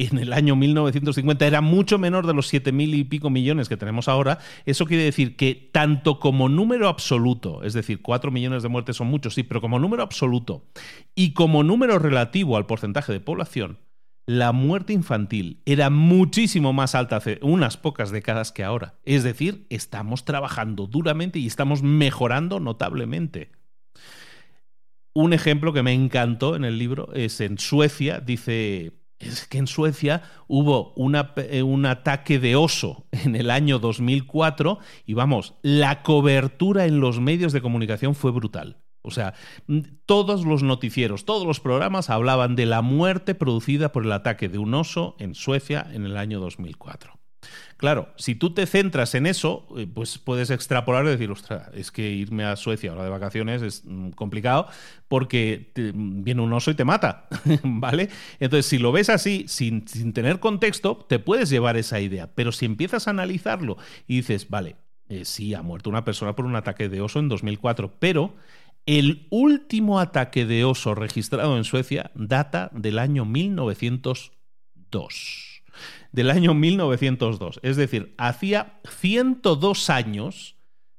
[0.07, 3.77] en el año 1950 era mucho menor de los 7 mil y pico millones que
[3.77, 8.69] tenemos ahora, eso quiere decir que tanto como número absoluto, es decir, 4 millones de
[8.69, 10.67] muertes son muchos, sí, pero como número absoluto
[11.15, 13.79] y como número relativo al porcentaje de población,
[14.29, 18.99] la muerte infantil era muchísimo más alta hace unas pocas décadas que ahora.
[19.07, 23.53] Es decir, estamos trabajando duramente y estamos mejorando notablemente.
[25.15, 29.67] Un ejemplo que me encantó en el libro es en Suecia, dice es que en
[29.67, 30.95] Suecia hubo
[31.37, 37.21] eh, un ataque de oso en el año 2004 y vamos, la cobertura en los
[37.21, 38.79] medios de comunicación fue brutal.
[39.03, 39.33] O sea,
[40.07, 44.59] todos los noticieros, todos los programas hablaban de la muerte producida por el ataque de
[44.59, 47.18] un oso en Suecia en el año 2004.
[47.79, 51.93] Claro, si tú te centras en eso, eh, pues puedes extrapolar y decir, ostras, es
[51.93, 54.67] que irme a Suecia ahora de vacaciones es mm, complicado
[55.07, 57.29] porque viene un oso y te mata,
[57.63, 58.09] ¿vale?
[58.41, 62.67] Entonces, si lo ves así, sin, tener contexto, te puedes llevar esa idea, pero si
[62.67, 63.77] empiezas a analizarlo
[64.09, 64.75] y dices, vale,
[65.09, 68.35] eh, sí, ha muerto una persona por un ataque de oso en 2004, pero
[68.87, 75.48] el último ataque de oso registrado en Suecia data del año 1902
[76.13, 77.61] del año 1902.
[77.63, 80.57] Es decir, hacía 102 años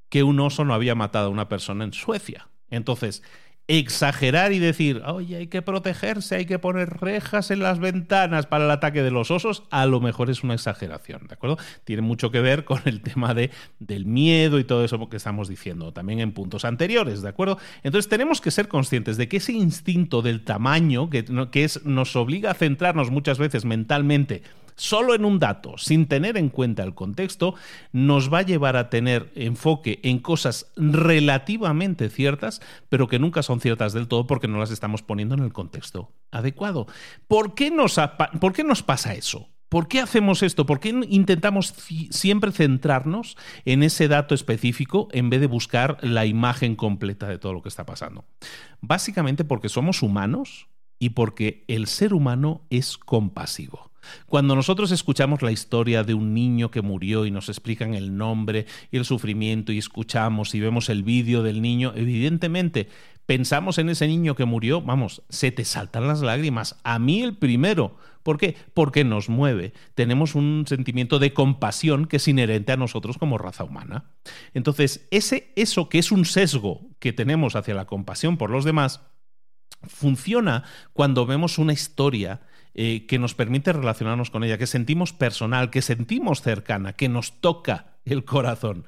[0.10, 2.50] que un oso no había matado a una persona en Suecia.
[2.70, 3.24] Entonces,
[3.70, 8.66] exagerar y decir, oye, hay que protegerse, hay que poner rejas en las ventanas para
[8.66, 11.60] el ataque de los osos, a lo mejor es una exageración, ¿de acuerdo?
[11.84, 15.48] Tiene mucho que ver con el tema de, del miedo y todo eso que estamos
[15.48, 17.60] diciendo también en puntos anteriores, ¿de acuerdo?
[17.84, 22.16] Entonces tenemos que ser conscientes de que ese instinto del tamaño, que, que es, nos
[22.16, 24.42] obliga a centrarnos muchas veces mentalmente
[24.80, 27.54] solo en un dato, sin tener en cuenta el contexto,
[27.92, 33.60] nos va a llevar a tener enfoque en cosas relativamente ciertas, pero que nunca son
[33.60, 36.88] ciertas del todo porque no las estamos poniendo en el contexto adecuado.
[37.28, 38.00] ¿Por qué nos,
[38.40, 39.50] ¿por qué nos pasa eso?
[39.68, 40.66] ¿Por qué hacemos esto?
[40.66, 41.76] ¿Por qué intentamos
[42.10, 47.54] siempre centrarnos en ese dato específico en vez de buscar la imagen completa de todo
[47.54, 48.26] lo que está pasando?
[48.82, 50.68] Básicamente porque somos humanos
[51.00, 53.90] y porque el ser humano es compasivo.
[54.28, 58.66] Cuando nosotros escuchamos la historia de un niño que murió y nos explican el nombre
[58.92, 62.88] y el sufrimiento y escuchamos y vemos el vídeo del niño, evidentemente
[63.26, 66.80] pensamos en ese niño que murió, vamos, se te saltan las lágrimas.
[66.84, 67.96] A mí el primero.
[68.24, 68.56] ¿Por qué?
[68.74, 69.74] Porque nos mueve.
[69.96, 74.06] Tenemos un sentimiento de compasión que es inherente a nosotros como raza humana.
[74.54, 79.02] Entonces, ese, eso que es un sesgo que tenemos hacia la compasión por los demás,
[79.88, 80.64] funciona
[80.94, 82.42] cuando vemos una historia
[82.76, 87.42] eh, que nos permite relacionarnos con ella, que sentimos personal, que sentimos cercana, que nos
[87.42, 88.86] toca el corazón.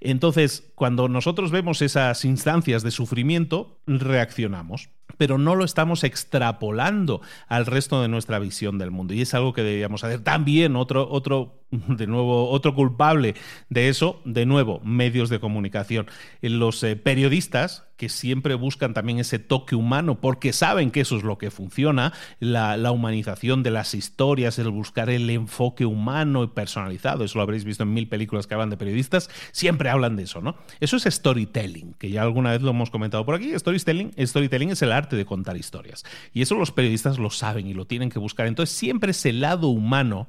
[0.00, 7.66] Entonces, cuando nosotros vemos esas instancias de sufrimiento, reaccionamos pero no lo estamos extrapolando al
[7.66, 9.14] resto de nuestra visión del mundo.
[9.14, 10.20] Y es algo que deberíamos hacer.
[10.20, 13.34] También otro, otro, de nuevo, otro culpable
[13.68, 16.06] de eso, de nuevo, medios de comunicación.
[16.40, 21.22] Los eh, periodistas que siempre buscan también ese toque humano porque saben que eso es
[21.22, 27.22] lo que funciona, la, humanización de las historias, el buscar el enfoque humano y personalizado,
[27.22, 30.40] eso lo habréis visto en mil películas que hablan de periodistas, siempre hablan de eso,
[30.40, 30.56] ¿no?
[30.80, 33.56] Eso es storytelling, que ya alguna vez lo hemos comentado por aquí.
[33.56, 36.02] Storytelling, storytelling es el arte de contar historias.
[36.32, 38.48] Y eso los periodistas lo saben y lo tienen que buscar.
[38.48, 40.28] Entonces siempre ese lado humano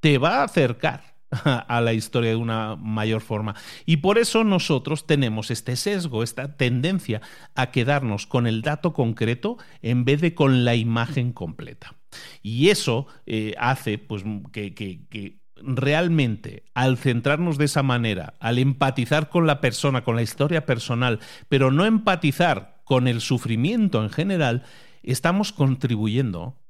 [0.00, 3.54] te va a acercar a la historia de una mayor forma.
[3.86, 7.20] Y por eso nosotros tenemos este sesgo, esta tendencia
[7.54, 11.94] a quedarnos con el dato concreto en vez de con la imagen completa.
[12.42, 19.28] Y eso eh, hace pues, que, que realmente al centrarnos de esa manera, al empatizar
[19.28, 24.64] con la persona, con la historia personal, pero no empatizar con el sufrimiento en general,
[25.02, 26.60] estamos contribuyendo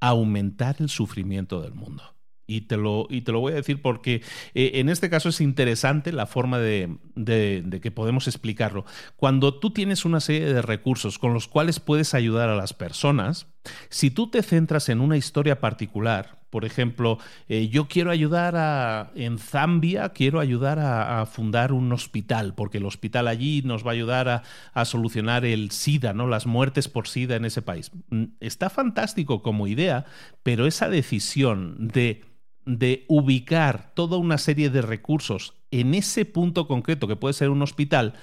[0.00, 2.17] a aumentar el sufrimiento del mundo.
[2.50, 4.22] Y te lo, y te lo voy a decir porque
[4.54, 8.86] eh, en este caso es interesante la forma de, de, que podemos explicarlo.
[9.16, 13.48] Cuando tú tienes una serie de recursos con los cuales puedes ayudar a las personas,
[13.90, 17.18] si tú te centras en una historia particular, por ejemplo,
[17.48, 22.86] eh, yo quiero ayudar a, en Zambia, quiero ayudar a, fundar un hospital, porque el
[22.86, 24.42] hospital allí nos va a ayudar a,
[24.72, 26.26] a, solucionar el SIDA, ¿no?
[26.26, 27.90] las muertes por SIDA en ese país.
[28.08, 30.06] Mm, está fantástico como idea,
[30.42, 32.22] pero esa decisión de,
[32.68, 37.62] de ubicar toda una serie de recursos en ese punto concreto que puede ser un
[37.62, 38.14] hospital,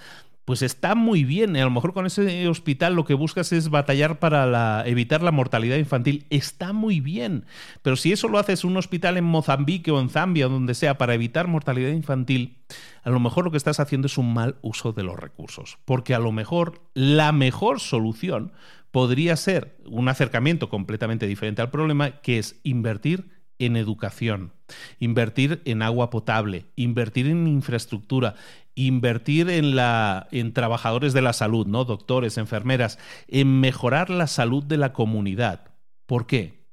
[0.45, 1.57] pues está muy bien.
[1.57, 5.77] A lo mejor con ese hospital lo que buscas es batallar para evitar la mortalidad
[5.77, 6.27] infantil.
[6.29, 7.45] Está muy bien.
[7.81, 10.99] Pero si eso lo haces un hospital en Mozambique o en Zambia o donde sea
[10.99, 12.57] para evitar mortalidad infantil,
[13.03, 15.79] a lo mejor lo que estás haciendo es un mal uso de los recursos.
[15.85, 18.51] Porque a lo mejor la mejor solución
[18.91, 24.53] podría ser un acercamiento completamente diferente al problema, que es invertir en educación,
[24.99, 28.35] invertir en agua potable, invertir en infraestructura,
[28.75, 31.85] invertir en, la, en trabajadores de la salud, ¿no?
[31.85, 35.71] doctores, enfermeras, en mejorar la salud de la comunidad.
[36.05, 36.67] ¿Por qué?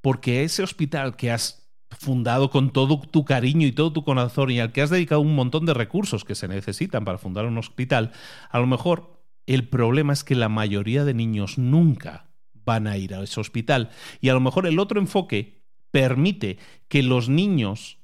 [0.00, 1.66] Porque ese hospital que has
[1.98, 5.34] fundado con todo tu cariño y todo tu corazón y al que has dedicado un
[5.34, 8.12] montón de recursos que se necesitan para fundar un hospital,
[8.50, 9.16] a lo mejor
[9.46, 13.90] El problema es que la mayoría de niños nunca van a ir a ese hospital.
[14.20, 16.58] Y a lo mejor el otro enfoque permite
[16.88, 17.98] que los niños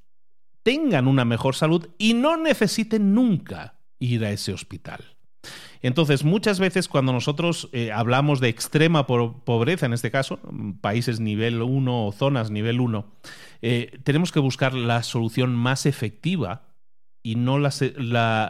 [0.63, 5.13] tengan una mejor salud y no necesiten nunca ir a ese hospital.
[5.81, 10.39] Entonces, muchas veces cuando nosotros eh, hablamos de extrema pobreza, en este caso,
[10.79, 13.05] países nivel 1 o zonas nivel 1,
[13.61, 16.72] eh, tenemos que buscar la solución más efectiva
[17.23, 17.71] y no la,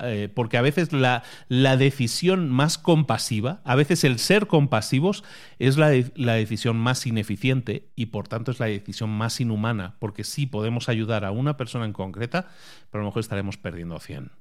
[0.03, 5.23] eh, porque a veces la, la, decisión más compasiva, a veces el ser compasivos
[5.59, 10.23] es la, la, decisión más ineficiente y por tanto es la decisión más inhumana, porque
[10.23, 12.47] sí podemos ayudar a una persona en concreta,
[12.89, 14.31] pero a lo mejor estaremos perdiendo a 100.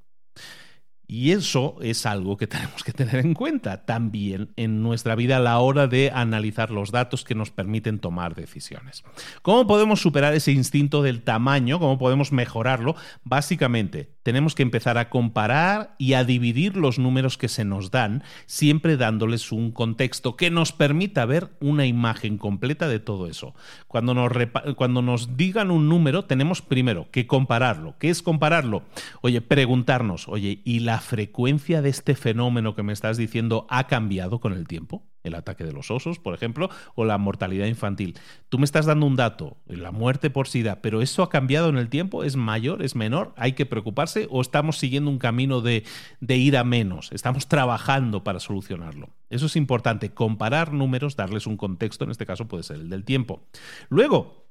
[1.12, 5.40] Y eso es algo que tenemos que tener en cuenta también en nuestra vida a
[5.40, 9.04] la hora de analizar los datos que nos permiten tomar decisiones.
[9.42, 11.78] ¿Cómo podemos superar ese instinto del tamaño?
[11.78, 12.96] ¿Cómo podemos mejorarlo?
[13.24, 18.22] Básicamente, tenemos que empezar a comparar y a dividir los números que se nos dan,
[18.46, 23.54] siempre dándoles un contexto que nos permita ver una imagen completa de todo eso.
[23.88, 27.96] Cuando nos, digan un número, tenemos primero que compararlo.
[27.98, 28.82] ¿Qué es compararlo?
[29.20, 34.40] Oye, preguntarnos, oye, ¿y la frecuencia de este fenómeno que me estás diciendo ha cambiado
[34.40, 35.04] con el tiempo?
[35.22, 38.18] El ataque de los osos, por ejemplo, o la mortalidad infantil.
[38.48, 41.76] Tú me estás dando un dato, la muerte por SIDA, pero ¿eso ha cambiado en
[41.76, 42.24] el tiempo?
[42.24, 42.82] ¿Es mayor?
[42.82, 43.32] ¿Es menor?
[43.36, 44.26] ¿Hay que preocuparse?
[44.30, 45.84] ¿O estamos siguiendo un camino de,
[46.20, 47.10] de ir a menos?
[47.12, 49.10] ¿Estamos trabajando para solucionarlo?
[49.30, 53.04] Eso es importante, comparar números, darles un contexto, en este caso puede ser el del
[53.04, 53.46] tiempo.
[53.88, 54.42] Luego,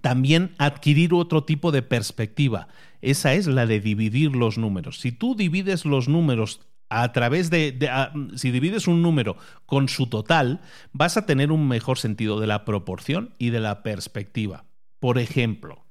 [0.00, 2.68] también adquirir otro tipo de perspectiva.
[3.00, 5.00] Esa es la de dividir los números.
[5.00, 7.78] Si tú divides los números a través de,
[8.36, 10.60] si divides un número con su total,
[10.92, 14.64] vas a tener un mejor sentido de la proporción y de la perspectiva.
[15.00, 15.84] Por ejemplo,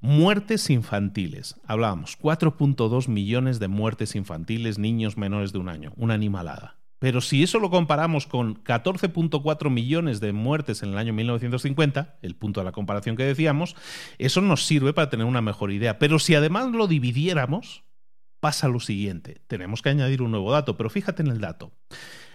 [0.00, 1.56] muertes infantiles.
[1.64, 6.78] Hablábamos, 4.2 millones de muertes infantiles, niños menores de un año, una animalada.
[6.98, 12.34] Pero si eso lo comparamos con 14.4 millones de muertes en el año 1950, el
[12.34, 13.76] punto de la comparación que decíamos,
[14.18, 16.00] eso nos sirve para tener una mejor idea.
[16.00, 17.84] Pero si además lo dividiéramos,
[18.40, 19.40] pasa lo siguiente.
[19.46, 21.72] Tenemos que añadir un nuevo dato, pero fíjate en el dato.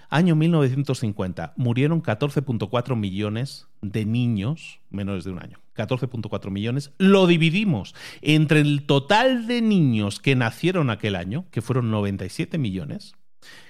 [0.10, 5.60] Año 1950, murieron 14.4 millones de niños menores de un año.
[5.76, 6.94] 14.4 millones.
[7.00, 13.14] Lo dividimos entre el total de niños que nacieron aquel año, que fueron 97 millones.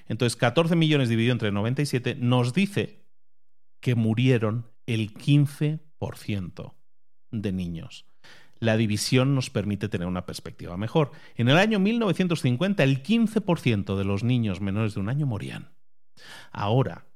[0.08, 3.06] Entonces, 14 millones dividido entre 97 nos dice
[3.80, 6.74] que murieron el 15%
[7.32, 8.06] de niños
[8.64, 11.12] la división nos permite tener una perspectiva mejor.
[11.36, 15.74] En el año 1950 el 15% de los niños menores de un año morían.
[16.52, 17.08] Ahora,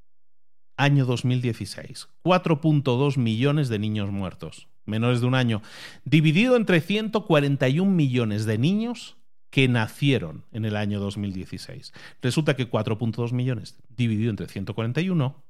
[0.75, 5.61] año 2016, 4.2 millones de niños muertos, menores de un año,
[6.05, 9.17] dividido entre 141 millones de niños
[9.49, 11.93] que nacieron en el año 2016.
[12.21, 15.43] Resulta que 4.2 millones dividido entre 141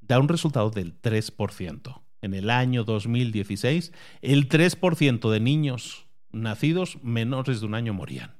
[0.00, 3.92] da un resultado del 3% en el año 2016,
[4.22, 8.36] el 3% de niños nacidos menores de un año morían.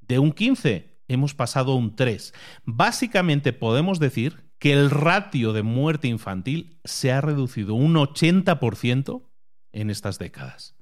[0.00, 2.32] De un 15 hemos pasado a un 3.
[2.64, 9.22] Básicamente podemos decir que el ratio de muerte infantil se ha reducido un 80%
[9.72, 10.74] en estas décadas.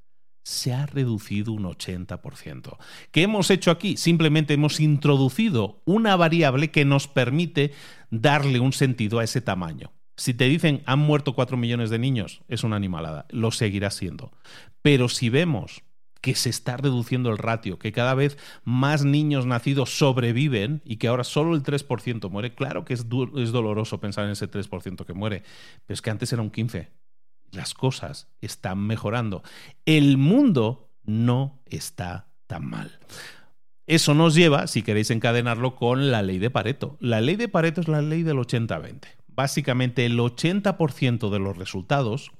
[0.44, 2.76] Se ha reducido un 80%.
[3.12, 3.96] ¿Qué hemos hecho aquí?
[3.96, 7.72] Simplemente hemos introducido una variable que nos permite
[8.10, 9.92] darle un sentido a ese tamaño.
[10.22, 14.30] Si te dicen han muerto cuatro millones de niños, es una animalada, lo seguirá siendo.
[14.80, 15.82] Pero si vemos
[16.20, 21.08] que se está reduciendo el ratio, que cada vez más niños nacidos sobreviven y que
[21.08, 23.04] ahora solo el 3% muere, claro que es,
[23.36, 25.42] es doloroso pensar en ese 3% que muere,
[25.86, 26.86] pero es que antes era un 15%.
[27.50, 29.42] Las cosas están mejorando.
[29.86, 33.00] El mundo no está tan mal.
[33.88, 36.96] Eso nos lleva, si queréis encadenarlo, con la ley de Pareto.
[37.00, 42.32] La ley de Pareto es la ley del 80-20 básicamente el 80% de los resultados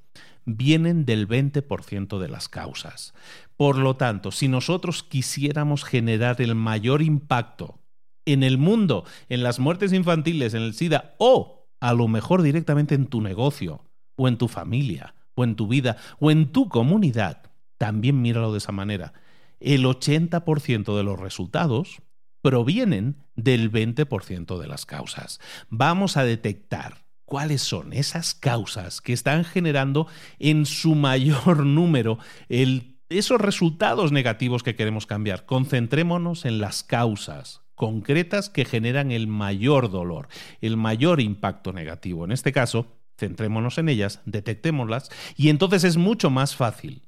[0.45, 3.14] vienen del 20% de las causas.
[3.57, 7.78] Por lo tanto, si nosotros quisiéramos generar el mayor impacto
[8.24, 12.94] en el mundo, en las muertes infantiles, en el SIDA o a lo mejor directamente
[12.94, 13.85] en tu negocio
[14.16, 18.59] o en tu familia o en tu vida o en tu comunidad, también míralo de
[18.59, 19.12] esa manera.
[19.60, 22.02] El 80% de los resultados
[22.43, 25.40] provienen del 20% de las causas.
[25.70, 30.06] Vamos a detectar cuáles son esas causas que están generando
[30.39, 35.47] en su mayor número esos resultados negativos que queremos cambiar.
[35.47, 40.28] Concentrémonos en las causas concretas que generan el mayor dolor,
[40.60, 42.24] el mayor impacto negativo.
[42.24, 47.02] En este caso, centrémonos en ellas, detectémoslas y entonces es mucho más fácil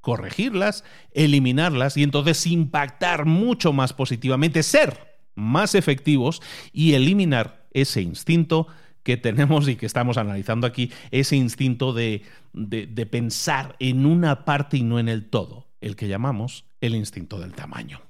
[0.00, 8.66] corregirlas, eliminarlas y entonces impactar mucho más positivamente, ser más efectivos y eliminar ese instinto
[9.02, 12.22] que tenemos y que estamos analizando aquí, ese instinto de,
[12.52, 17.38] de, pensar en una parte y no en el todo, el que llamamos el instinto
[17.38, 18.02] del tamaño.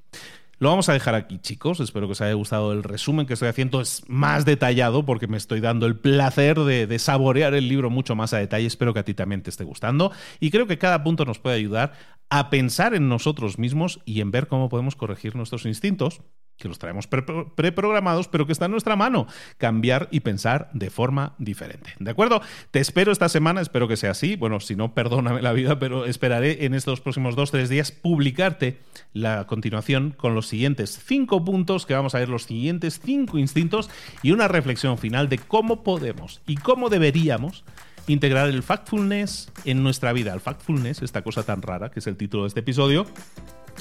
[0.61, 1.81] Lo vamos a dejar aquí, chicos.
[1.81, 3.81] Espero que os haya gustado el resumen que estoy haciendo.
[3.81, 8.35] Es más detallado porque me estoy dando el placer de, saborear el libro mucho más
[8.35, 8.67] a detalle.
[8.67, 10.13] Espero que a ti también te esté gustando.
[10.39, 11.95] Y creo que cada punto nos puede ayudar
[12.29, 16.21] a pensar en nosotros mismos y en ver cómo podemos corregir nuestros instintos
[16.61, 19.27] que los traemos preprogramados, pero que está en nuestra mano,
[19.57, 21.95] cambiar y pensar de forma diferente.
[21.99, 22.43] ¿De acuerdo?
[22.71, 24.37] Te espero esta semana, espero que sea así.
[24.37, 28.79] Bueno, si no, perdóname la vida, pero esperaré en estos próximos dos, tres días publicarte
[29.15, 33.89] la continuación con los siguientes cinco puntos, que vamos a ver los siguientes cinco instintos
[34.23, 37.65] y una reflexión final de cómo podemos y cómo deberíamos
[38.07, 40.33] integrar el factfulness en nuestra vida.
[40.35, 43.07] El factfulness, esta cosa tan rara que es el título de este episodio,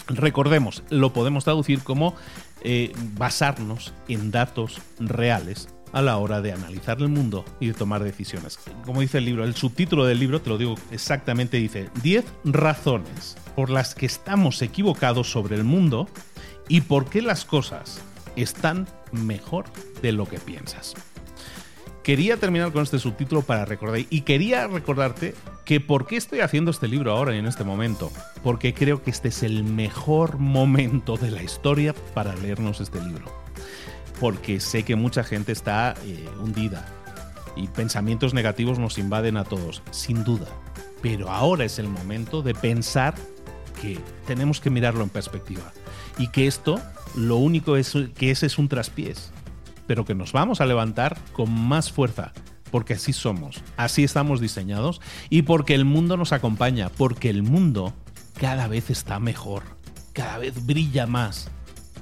[0.08, 2.16] recordemos, lo podemos traducir como
[2.64, 8.04] eh, basarnos en datos reales a la hora de analizar el mundo y de tomar
[8.04, 8.60] decisiones.
[8.86, 13.38] Como dice el libro, el subtítulo del libro, te lo digo exactamente, dice 10 razones
[13.56, 16.08] por las que estamos equivocados sobre el mundo
[16.68, 18.02] y por qué las cosas
[18.36, 19.66] están mejor
[20.02, 20.94] de lo que piensas.
[22.04, 25.36] Quería terminar con este subtítulo para recordar y quería recordarte
[25.66, 28.12] que por qué estoy haciendo este libro ahora y en este momento.
[28.44, 33.26] Porque creo que este es el mejor momento de la historia para leernos este libro.
[34.20, 36.88] Porque sé que mucha gente está eh, hundida
[37.56, 40.48] y pensamientos negativos nos invaden a todos, sin duda.
[41.02, 43.16] Pero ahora es el momento de pensar
[43.82, 45.72] que tenemos que mirarlo en perspectiva
[46.18, 46.82] y que esto
[47.16, 49.32] lo único es, que es es un traspiés,
[49.90, 52.32] pero que nos vamos a levantar con más fuerza
[52.70, 55.02] porque así somos, así estamos diseñados
[55.32, 57.96] y porque el mundo nos acompaña, porque el mundo
[58.40, 59.64] cada vez está mejor,
[60.14, 61.50] cada vez brilla más,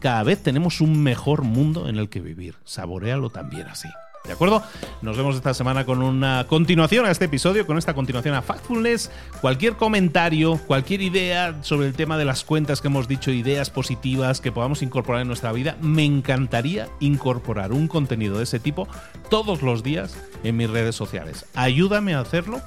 [0.01, 2.55] cada vez tenemos un mejor mundo en el que vivir.
[2.65, 3.87] Saborealo también así.
[4.27, 4.61] ¿De acuerdo?
[5.01, 9.09] Nos vemos esta semana con una continuación a este episodio, con esta continuación a Factfulness.
[9.39, 14.41] Cualquier comentario, cualquier idea sobre el tema de las cuentas que hemos dicho, ideas positivas
[14.41, 18.87] que podamos incorporar en nuestra vida, me encantaría incorporar un contenido de ese tipo
[19.29, 21.45] todos los días en mis redes sociales.
[21.55, 22.61] Ayúdame a hacerlo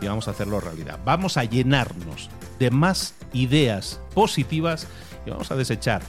[0.00, 0.98] y vamos a hacerlo realidad.
[1.04, 2.28] Vamos a llenarnos
[2.58, 4.88] de más ideas positivas
[5.26, 6.02] y vamos a desechar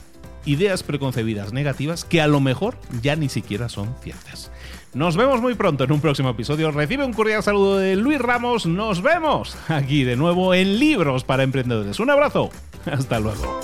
[0.46, 4.50] ideas preconcebidas negativas que a lo mejor ya ni siquiera son ciertas.
[4.96, 6.70] Nos vemos muy pronto en un próximo episodio.
[6.70, 8.64] Recibe un cordial saludo de Luis Ramos.
[8.64, 12.00] Nos vemos aquí de nuevo en Libros para Emprendedores.
[12.00, 12.48] Un abrazo.
[12.86, 13.60] Hasta luego.